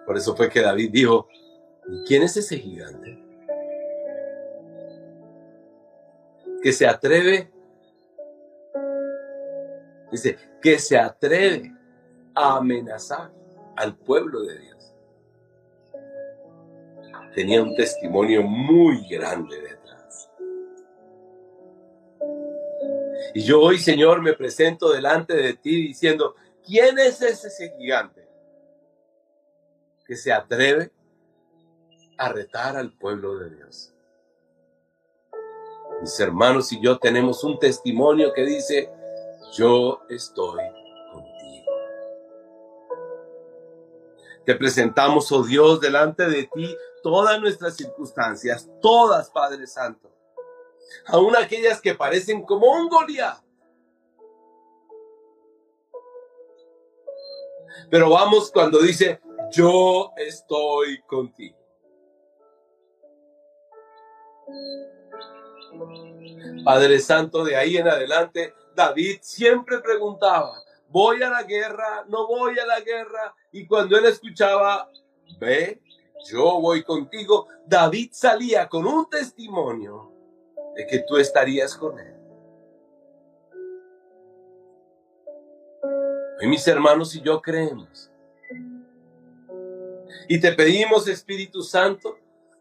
Por 0.04 0.18
eso 0.18 0.36
fue 0.36 0.50
que 0.50 0.60
David 0.60 0.90
dijo, 0.92 1.26
¿quién 2.06 2.22
es 2.22 2.36
ese 2.36 2.58
gigante? 2.58 3.28
que 6.62 6.72
se 6.72 6.86
atreve, 6.86 7.50
dice, 10.10 10.36
que 10.60 10.78
se 10.78 10.98
atreve 10.98 11.72
a 12.34 12.56
amenazar 12.56 13.32
al 13.76 13.96
pueblo 13.96 14.42
de 14.42 14.58
Dios. 14.58 14.94
Tenía 17.34 17.62
un 17.62 17.76
testimonio 17.76 18.42
muy 18.42 19.08
grande 19.08 19.60
detrás. 19.60 20.30
Y 23.34 23.42
yo 23.42 23.60
hoy, 23.60 23.78
Señor, 23.78 24.22
me 24.22 24.32
presento 24.32 24.90
delante 24.90 25.36
de 25.36 25.54
ti 25.54 25.88
diciendo, 25.88 26.34
¿quién 26.66 26.98
es 26.98 27.22
ese 27.22 27.72
gigante 27.78 28.26
que 30.04 30.16
se 30.16 30.32
atreve 30.32 30.90
a 32.18 32.28
retar 32.28 32.76
al 32.76 32.92
pueblo 32.92 33.38
de 33.38 33.50
Dios? 33.50 33.94
Mis 36.00 36.18
hermanos 36.20 36.72
y 36.72 36.80
yo 36.80 36.98
tenemos 36.98 37.42
un 37.42 37.58
testimonio 37.58 38.32
que 38.32 38.44
dice, 38.44 38.90
yo 39.52 40.02
estoy 40.08 40.62
contigo. 41.12 41.72
Te 44.44 44.54
presentamos, 44.54 45.32
oh 45.32 45.42
Dios, 45.42 45.80
delante 45.80 46.28
de 46.28 46.48
ti 46.54 46.76
todas 47.02 47.40
nuestras 47.40 47.76
circunstancias, 47.76 48.68
todas, 48.80 49.30
Padre 49.30 49.66
Santo, 49.66 50.10
aun 51.06 51.36
aquellas 51.36 51.80
que 51.80 51.94
parecen 51.94 52.42
como 52.42 52.70
un 52.72 52.88
Goliat. 52.88 53.42
Pero 57.90 58.10
vamos 58.10 58.50
cuando 58.52 58.78
dice, 58.80 59.20
yo 59.50 60.12
estoy 60.16 61.00
contigo. 61.02 61.56
Padre 66.64 66.98
Santo, 66.98 67.44
de 67.44 67.56
ahí 67.56 67.76
en 67.76 67.88
adelante, 67.88 68.54
David 68.74 69.18
siempre 69.22 69.78
preguntaba, 69.80 70.62
¿voy 70.88 71.22
a 71.22 71.30
la 71.30 71.42
guerra? 71.42 72.04
¿No 72.08 72.26
voy 72.26 72.58
a 72.58 72.66
la 72.66 72.80
guerra? 72.80 73.34
Y 73.52 73.66
cuando 73.66 73.96
él 73.96 74.04
escuchaba, 74.04 74.90
ve, 75.38 75.80
yo 76.30 76.60
voy 76.60 76.82
contigo, 76.82 77.48
David 77.66 78.10
salía 78.12 78.68
con 78.68 78.86
un 78.86 79.08
testimonio 79.08 80.12
de 80.74 80.86
que 80.86 81.00
tú 81.00 81.16
estarías 81.16 81.74
con 81.74 81.98
él. 81.98 82.14
Y 86.40 86.46
mis 86.46 86.66
hermanos 86.68 87.14
y 87.14 87.20
yo 87.20 87.40
creemos. 87.42 88.10
Y 90.28 90.40
te 90.40 90.52
pedimos, 90.52 91.08
Espíritu 91.08 91.62
Santo, 91.62 92.18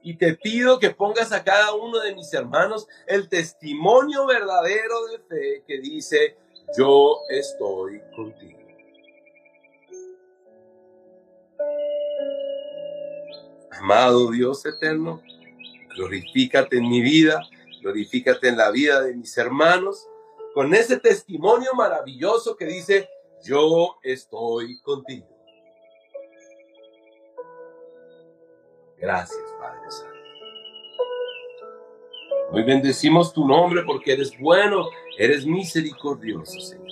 y 0.08 0.14
te 0.14 0.36
pido 0.36 0.80
que 0.80 0.91
pongas 0.91 1.34
a 1.34 1.43
cada 1.43 1.74
uno 1.74 1.99
de 1.99 2.16
mis 2.16 2.34
hermanos 2.34 2.88
el 3.08 3.28
testimonio 3.28 4.26
verdadero 4.26 5.05
de 5.08 5.20
fe 5.20 5.64
que 5.68 5.82
dice, 5.82 6.38
yo 6.78 7.18
estoy 7.28 8.01
contigo. 8.16 8.58
Amado 13.72 14.32
Dios 14.32 14.66
eterno, 14.66 15.22
glorifícate 15.93 16.78
en 16.78 16.88
mi 16.88 17.01
vida, 17.01 17.41
glorifícate 17.82 18.47
en 18.47 18.55
la 18.55 18.72
vida 18.72 19.01
de 19.01 19.14
mis 19.14 19.38
hermanos, 19.38 20.08
con 20.53 20.74
ese 20.74 21.01
testimonio 21.01 21.74
maravilloso 21.74 22.55
que 22.55 22.66
dice, 22.66 23.10
yo 23.43 23.97
estoy 24.03 24.80
contigo. 24.84 25.28
Gracias, 28.97 29.43
Padre. 29.60 29.76
Hoy 32.49 32.63
bendecimos 32.63 33.33
tu 33.33 33.45
nombre 33.45 33.83
porque 33.83 34.13
eres 34.13 34.37
bueno, 34.39 34.89
eres 35.17 35.45
misericordioso, 35.45 36.59
Señor. 36.59 36.87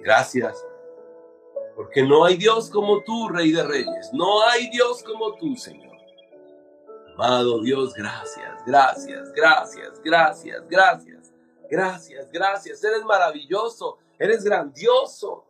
Gracias, 0.00 0.64
porque 1.76 2.02
no 2.02 2.24
hay 2.24 2.36
Dios 2.36 2.70
como 2.70 3.02
tú, 3.02 3.28
Rey 3.28 3.52
de 3.52 3.62
Reyes. 3.62 4.10
No 4.14 4.42
hay 4.42 4.70
Dios 4.70 5.02
como 5.02 5.34
tú, 5.34 5.54
Señor. 5.56 5.96
Amado 7.14 7.60
Dios, 7.60 7.92
gracias, 7.94 8.64
gracias, 8.64 9.32
gracias, 9.34 10.00
gracias, 10.02 10.68
gracias, 10.68 11.32
gracias, 11.68 12.30
gracias. 12.32 12.84
Eres 12.84 13.04
maravilloso, 13.04 13.98
eres 14.18 14.42
grandioso. 14.44 15.44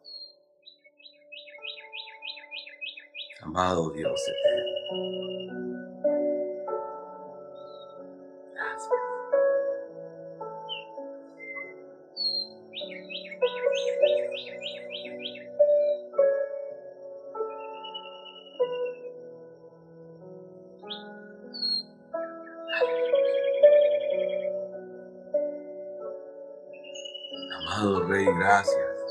Amado 3.43 3.91
Dios 3.91 4.11
Gracias. 4.11 5.28
Gracias. 28.49 29.05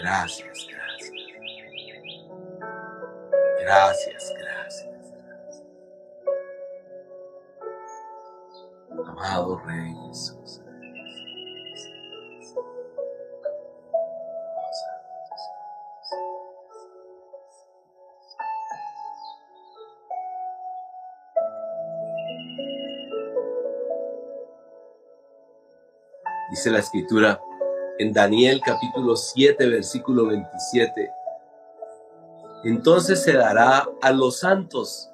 Gracias, 0.00 0.66
Gracias, 3.60 4.34
gracias, 4.40 5.12
gracias. 5.12 5.62
Amado 9.06 9.58
Rey 9.66 9.94
Jesús. 10.08 10.60
Dice 26.50 26.70
la 26.70 26.78
escritura 26.80 27.40
en 28.02 28.12
Daniel 28.12 28.60
capítulo 28.64 29.16
7, 29.16 29.66
versículo 29.66 30.26
27 30.26 31.10
entonces 32.64 33.22
se 33.22 33.32
dará 33.32 33.88
a 34.00 34.12
los 34.12 34.38
santos, 34.38 35.10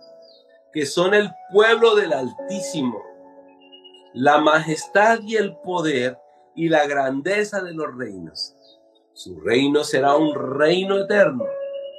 que 0.73 0.85
son 0.85 1.15
el 1.15 1.31
pueblo 1.51 1.95
del 1.95 2.13
Altísimo, 2.13 3.03
la 4.13 4.39
majestad 4.39 5.21
y 5.23 5.37
el 5.37 5.57
poder 5.57 6.19
y 6.55 6.69
la 6.69 6.87
grandeza 6.87 7.63
de 7.63 7.73
los 7.73 7.97
reinos. 7.97 8.55
Su 9.15 9.41
reino 9.41 9.83
será 9.83 10.17
un 10.17 10.35
reino 10.35 10.99
eterno, 10.99 11.45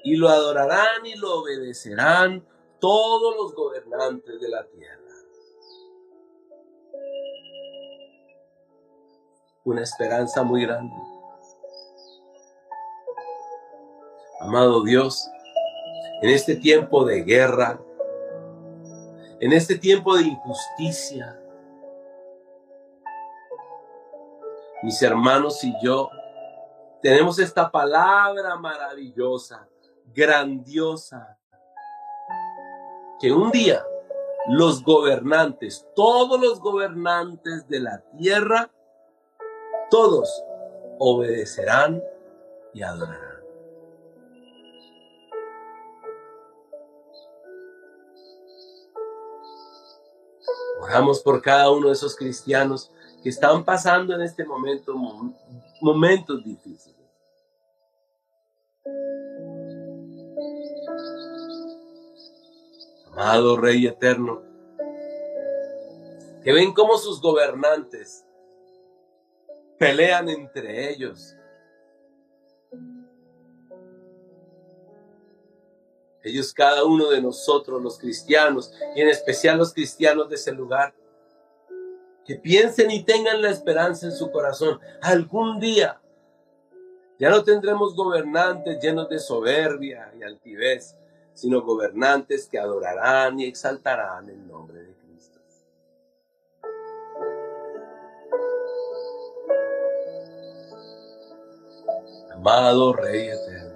y 0.03 0.15
lo 0.15 0.29
adorarán 0.29 1.05
y 1.05 1.15
lo 1.15 1.41
obedecerán 1.41 2.45
todos 2.79 3.35
los 3.35 3.53
gobernantes 3.53 4.39
de 4.39 4.49
la 4.49 4.65
tierra. 4.67 5.08
Una 9.69 9.83
esperanza 9.83 10.41
muy 10.41 10.65
grande. 10.65 10.95
Amado 14.39 14.83
Dios, 14.83 15.29
en 16.23 16.31
este 16.31 16.55
tiempo 16.55 17.05
de 17.05 17.21
guerra, 17.21 17.79
en 19.39 19.53
este 19.53 19.77
tiempo 19.77 20.17
de 20.17 20.23
injusticia. 20.23 21.39
Mis 24.81 24.99
hermanos 25.03 25.63
y 25.63 25.71
yo 25.83 26.09
tenemos 27.03 27.37
esta 27.37 27.69
palabra 27.69 28.55
maravillosa, 28.55 29.69
grandiosa, 30.15 31.37
que 33.19 33.31
un 33.31 33.51
día 33.51 33.85
los 34.47 34.83
gobernantes, 34.83 35.85
todos 35.95 36.41
los 36.41 36.59
gobernantes 36.59 37.67
de 37.67 37.81
la 37.81 37.99
tierra, 38.17 38.71
todos 39.89 40.43
obedecerán 40.99 42.03
y 42.73 42.81
adorarán. 42.83 43.39
Oramos 50.81 51.21
por 51.21 51.41
cada 51.41 51.69
uno 51.71 51.87
de 51.87 51.93
esos 51.93 52.15
cristianos 52.15 52.91
que 53.21 53.29
están 53.29 53.65
pasando 53.65 54.15
en 54.15 54.21
este 54.21 54.45
momento 54.45 54.95
momentos 55.81 56.43
difíciles. 56.43 56.97
Amado 63.11 63.57
Rey 63.57 63.85
Eterno, 63.85 64.41
que 66.43 66.53
ven 66.53 66.73
cómo 66.73 66.97
sus 66.97 67.21
gobernantes 67.21 68.25
pelean 69.79 70.29
entre 70.29 70.91
ellos. 70.91 71.35
Ellos, 76.21 76.53
cada 76.53 76.83
uno 76.83 77.09
de 77.09 77.21
nosotros, 77.21 77.81
los 77.81 77.97
cristianos, 77.97 78.73
y 78.95 79.01
en 79.01 79.07
especial 79.07 79.57
los 79.57 79.73
cristianos 79.73 80.29
de 80.29 80.35
ese 80.35 80.51
lugar, 80.51 80.93
que 82.25 82.35
piensen 82.35 82.91
y 82.91 83.03
tengan 83.03 83.41
la 83.41 83.49
esperanza 83.49 84.05
en 84.05 84.11
su 84.11 84.29
corazón. 84.29 84.79
Algún 85.01 85.59
día 85.59 85.99
ya 87.17 87.29
no 87.29 87.43
tendremos 87.43 87.95
gobernantes 87.95 88.79
llenos 88.81 89.09
de 89.09 89.17
soberbia 89.17 90.13
y 90.19 90.23
altivez, 90.23 90.95
sino 91.33 91.61
gobernantes 91.61 92.47
que 92.47 92.59
adorarán 92.59 93.39
y 93.39 93.45
exaltarán 93.45 94.29
el 94.29 94.45
nombre 94.45 94.83
de 94.83 94.93
Amado 102.39 102.93
Rey 102.93 103.27
eterno. 103.27 103.75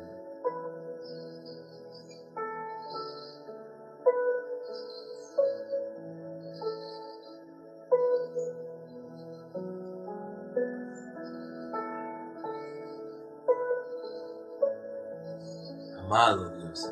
Amado 16.00 16.50
Dios. 16.52 16.90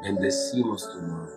Bendecimos 0.00 0.88
tu 0.92 1.02
nombre. 1.02 1.34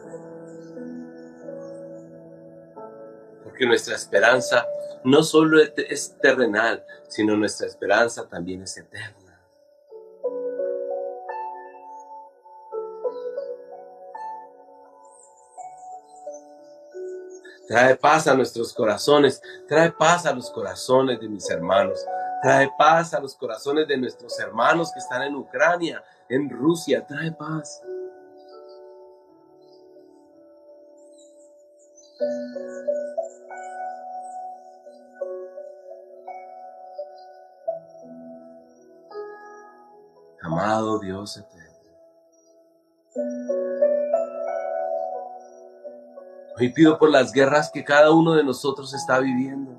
Porque 3.44 3.66
nuestra 3.66 3.96
esperanza 3.96 4.68
no 5.04 5.24
solo 5.24 5.60
es 5.62 6.18
terrenal, 6.22 6.86
sino 7.08 7.36
nuestra 7.36 7.68
esperanza 7.68 8.28
también 8.28 8.64
es 8.64 8.78
eterna. 8.78 9.32
Trae 17.68 17.96
paz 17.96 18.28
a 18.28 18.36
nuestros 18.36 18.74
corazones, 18.74 19.42
trae 19.68 19.92
paz 19.94 20.26
a 20.26 20.34
los 20.34 20.52
corazones 20.52 21.22
de 21.22 21.30
mis 21.30 21.50
hermanos, 21.50 22.06
trae 22.42 22.70
paz 22.78 23.14
a 23.14 23.22
los 23.22 23.34
corazones 23.36 23.88
de 23.88 23.98
nuestros 23.98 24.38
hermanos 24.42 24.92
que 24.92 25.00
están 25.00 25.22
en 25.22 25.36
Ucrania, 25.36 26.04
en 26.28 26.50
Rusia, 26.50 27.06
trae 27.08 27.32
paz. 27.32 27.82
Dios 41.00 41.38
eterno. 41.38 41.72
Hoy 46.58 46.70
pido 46.74 46.98
por 46.98 47.10
las 47.10 47.32
guerras 47.32 47.72
que 47.72 47.84
cada 47.84 48.12
uno 48.12 48.34
de 48.34 48.44
nosotros 48.44 48.94
está 48.94 49.20
viviendo. 49.20 49.72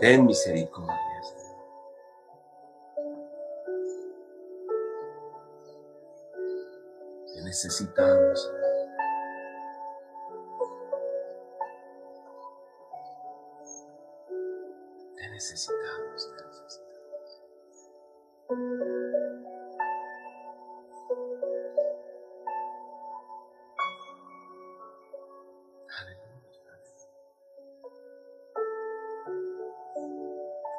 Ten 0.00 0.26
misericordia. 0.26 0.96
Te 7.32 7.42
necesitamos. 7.42 8.65
Necesitamos, 15.36 16.32
te 16.34 16.46
necesitamos. 16.46 17.42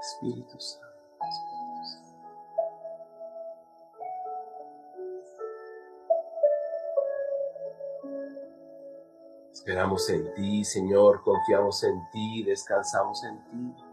Espíritu 0.02 0.60
Santo. 0.60 0.88
Esperamos 9.52 10.10
en 10.10 10.34
ti, 10.34 10.64
Señor, 10.64 11.22
confiamos 11.24 11.84
en 11.84 12.10
ti, 12.12 12.44
descansamos 12.44 13.24
en 13.24 13.44
ti. 13.52 13.87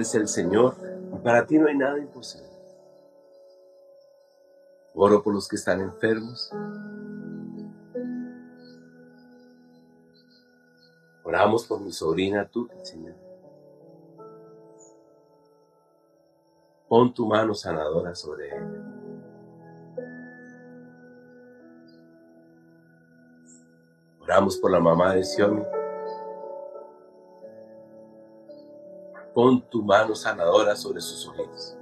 Eres 0.00 0.14
el 0.14 0.28
Señor 0.28 0.76
y 1.12 1.18
para 1.18 1.46
ti 1.46 1.58
no 1.58 1.68
hay 1.68 1.76
nada 1.76 1.98
imposible. 1.98 2.48
Oro 4.94 5.22
por 5.22 5.34
los 5.34 5.46
que 5.46 5.56
están 5.56 5.80
enfermos. 5.80 6.50
Oramos 11.22 11.66
por 11.66 11.80
mi 11.80 11.92
sobrina 11.92 12.48
tú, 12.48 12.68
Señor. 12.82 13.14
Pon 16.88 17.14
tu 17.14 17.26
mano 17.26 17.54
sanadora 17.54 18.14
sobre 18.14 18.48
ella. 18.48 18.70
Oramos 24.20 24.56
por 24.56 24.70
la 24.70 24.80
mamá 24.80 25.14
de 25.14 25.22
Xioni. 25.24 25.62
Pon 29.34 29.60
tu 29.70 29.82
mano 29.82 30.14
sanadora 30.14 30.74
sobre 30.74 31.00
sus 31.00 31.28
oídos. 31.28 31.76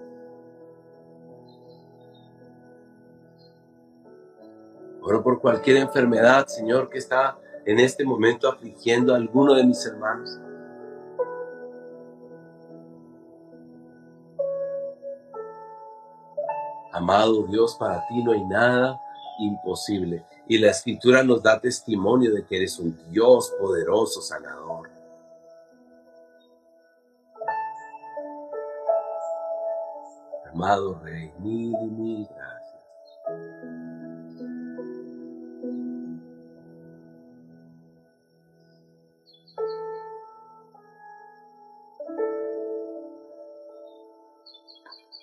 Oro 5.00 5.22
por 5.22 5.40
cualquier 5.40 5.78
enfermedad, 5.78 6.46
Señor, 6.46 6.90
que 6.90 6.98
está 6.98 7.38
en 7.64 7.78
este 7.78 8.04
momento 8.04 8.48
afligiendo 8.48 9.14
a 9.14 9.16
alguno 9.16 9.54
de 9.54 9.64
mis 9.64 9.84
hermanos. 9.86 10.38
Amado 16.92 17.44
Dios, 17.44 17.76
para 17.78 18.06
ti 18.08 18.22
no 18.22 18.32
hay 18.32 18.44
nada 18.44 19.00
imposible. 19.38 20.26
Y 20.46 20.58
la 20.58 20.70
escritura 20.70 21.22
nos 21.22 21.42
da 21.42 21.60
testimonio 21.60 22.34
de 22.34 22.44
que 22.44 22.56
eres 22.56 22.78
un 22.78 22.98
Dios 23.10 23.54
poderoso, 23.58 24.20
sanador. 24.20 24.67
Amado 30.58 31.00
Rey, 31.04 31.32
mil 31.38 31.72
y 31.72 31.86
mil 31.88 32.28
gracias. 32.34 32.82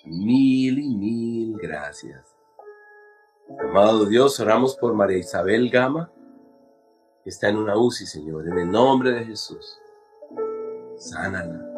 Mil 0.06 0.78
y 0.78 0.96
mil 0.96 1.58
gracias. 1.58 2.34
Amado 3.60 4.06
Dios, 4.06 4.40
oramos 4.40 4.74
por 4.76 4.94
María 4.94 5.18
Isabel 5.18 5.68
Gama, 5.68 6.10
que 7.22 7.28
está 7.28 7.50
en 7.50 7.58
una 7.58 7.76
UCI, 7.76 8.06
Señor, 8.06 8.48
en 8.48 8.58
el 8.58 8.70
nombre 8.70 9.12
de 9.12 9.26
Jesús. 9.26 9.78
Sánala. 10.96 11.75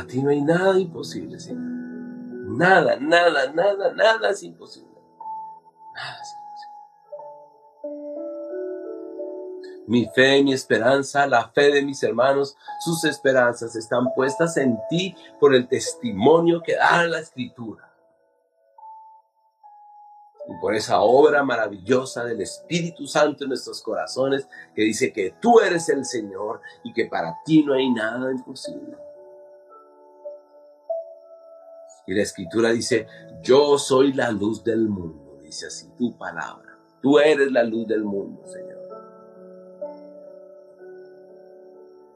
Para 0.00 0.12
ti 0.12 0.22
no 0.22 0.30
hay 0.30 0.40
nada 0.40 0.80
imposible, 0.80 1.38
Señor. 1.38 1.60
Nada, 1.60 2.96
nada, 2.96 3.52
nada, 3.52 3.92
nada 3.92 4.30
es 4.30 4.42
imposible. 4.42 4.98
Nada 5.94 6.18
es 6.22 6.34
imposible. 6.38 6.74
Mi 9.86 10.06
fe, 10.06 10.42
mi 10.42 10.54
esperanza, 10.54 11.26
la 11.26 11.50
fe 11.50 11.70
de 11.70 11.82
mis 11.82 12.02
hermanos, 12.02 12.56
sus 12.82 13.04
esperanzas 13.04 13.76
están 13.76 14.14
puestas 14.14 14.56
en 14.56 14.78
ti 14.88 15.14
por 15.38 15.54
el 15.54 15.68
testimonio 15.68 16.62
que 16.62 16.76
da 16.76 17.04
la 17.04 17.18
Escritura 17.18 17.92
y 20.48 20.54
por 20.62 20.74
esa 20.74 21.02
obra 21.02 21.42
maravillosa 21.44 22.24
del 22.24 22.40
Espíritu 22.40 23.06
Santo 23.06 23.44
en 23.44 23.50
nuestros 23.50 23.82
corazones 23.82 24.48
que 24.74 24.80
dice 24.80 25.12
que 25.12 25.34
tú 25.42 25.60
eres 25.60 25.90
el 25.90 26.06
Señor 26.06 26.62
y 26.84 26.94
que 26.94 27.04
para 27.04 27.36
ti 27.44 27.62
no 27.64 27.74
hay 27.74 27.90
nada 27.90 28.32
imposible. 28.32 29.09
Y 32.10 32.14
la 32.14 32.22
escritura 32.22 32.70
dice, 32.70 33.06
yo 33.40 33.78
soy 33.78 34.12
la 34.12 34.30
luz 34.30 34.64
del 34.64 34.88
mundo, 34.88 35.38
dice 35.42 35.68
así 35.68 35.88
tu 35.96 36.18
palabra. 36.18 36.76
Tú 37.00 37.18
eres 37.18 37.52
la 37.52 37.62
luz 37.62 37.86
del 37.86 38.04
mundo, 38.04 38.44
Señor. 38.46 38.80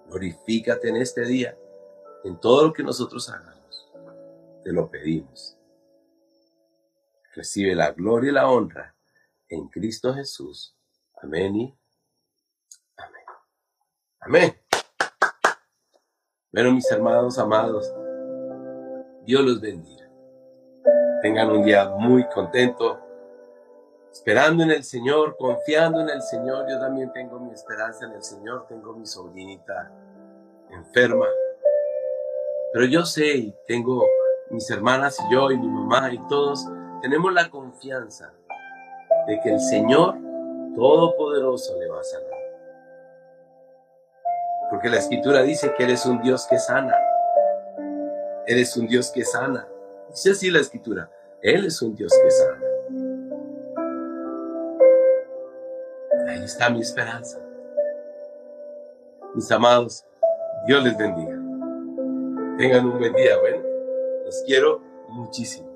Glorifícate 0.08 0.88
en 0.88 0.96
este 0.96 1.24
día, 1.24 1.56
en 2.24 2.38
todo 2.40 2.66
lo 2.66 2.72
que 2.72 2.82
nosotros 2.82 3.28
hagamos. 3.30 3.88
Te 4.64 4.72
lo 4.72 4.90
pedimos 4.90 5.56
recibe 7.34 7.74
la 7.74 7.92
gloria 7.92 8.30
y 8.30 8.34
la 8.34 8.48
honra 8.48 8.96
en 9.48 9.68
Cristo 9.68 10.14
Jesús. 10.14 10.76
Amén 11.20 11.56
y 11.56 11.78
amén. 12.96 13.24
Amén. 14.20 14.60
Bueno, 16.52 16.72
mis 16.72 16.90
hermanos 16.90 17.38
amados, 17.38 17.92
Dios 19.24 19.42
los 19.42 19.60
bendiga. 19.60 20.08
Tengan 21.22 21.50
un 21.50 21.64
día 21.64 21.88
muy 21.88 22.28
contento, 22.28 23.00
esperando 24.12 24.62
en 24.62 24.70
el 24.70 24.84
Señor, 24.84 25.36
confiando 25.38 26.00
en 26.00 26.10
el 26.10 26.20
Señor. 26.20 26.66
Yo 26.68 26.78
también 26.78 27.10
tengo 27.12 27.40
mi 27.40 27.52
esperanza 27.52 28.04
en 28.04 28.12
el 28.12 28.22
Señor. 28.22 28.66
Tengo 28.68 28.92
mi 28.92 29.06
sobrinita 29.06 29.90
enferma. 30.70 31.26
Pero 32.72 32.86
yo 32.86 33.06
sé 33.06 33.36
y 33.36 33.56
tengo 33.66 34.04
mis 34.50 34.68
hermanas 34.70 35.18
y 35.20 35.32
yo 35.32 35.50
y 35.50 35.56
mi 35.56 35.68
mamá 35.68 36.12
y 36.12 36.18
todos 36.28 36.66
tenemos 37.00 37.32
la 37.32 37.48
confianza 37.48 38.32
de 39.26 39.40
que 39.40 39.54
el 39.54 39.60
Señor 39.60 40.16
Todopoderoso 40.74 41.78
le 41.78 41.88
va 41.88 42.00
a 42.00 42.04
sanar. 42.04 42.30
Porque 44.70 44.90
la 44.90 44.98
escritura 44.98 45.42
dice 45.42 45.72
que 45.76 45.84
eres 45.84 46.04
un 46.04 46.20
Dios 46.20 46.46
que 46.50 46.58
sana. 46.58 46.94
Eres 48.46 48.76
un 48.76 48.86
Dios 48.86 49.10
que 49.10 49.24
sana. 49.24 49.66
Dice 50.10 50.32
así 50.32 50.50
la 50.50 50.60
escritura. 50.60 51.10
Él 51.40 51.64
es 51.64 51.80
un 51.80 51.94
Dios 51.94 52.12
que 52.22 52.30
sana. 52.30 52.60
Ahí 56.28 56.44
está 56.44 56.68
mi 56.70 56.80
esperanza. 56.80 57.40
Mis 59.34 59.50
amados, 59.50 60.04
Dios 60.66 60.84
les 60.84 60.96
bendiga. 60.96 61.38
Tengan 62.58 62.86
un 62.86 62.98
buen 62.98 63.12
día, 63.14 63.38
bueno. 63.40 63.62
Los 64.24 64.42
quiero 64.46 64.80
muchísimo. 65.08 65.73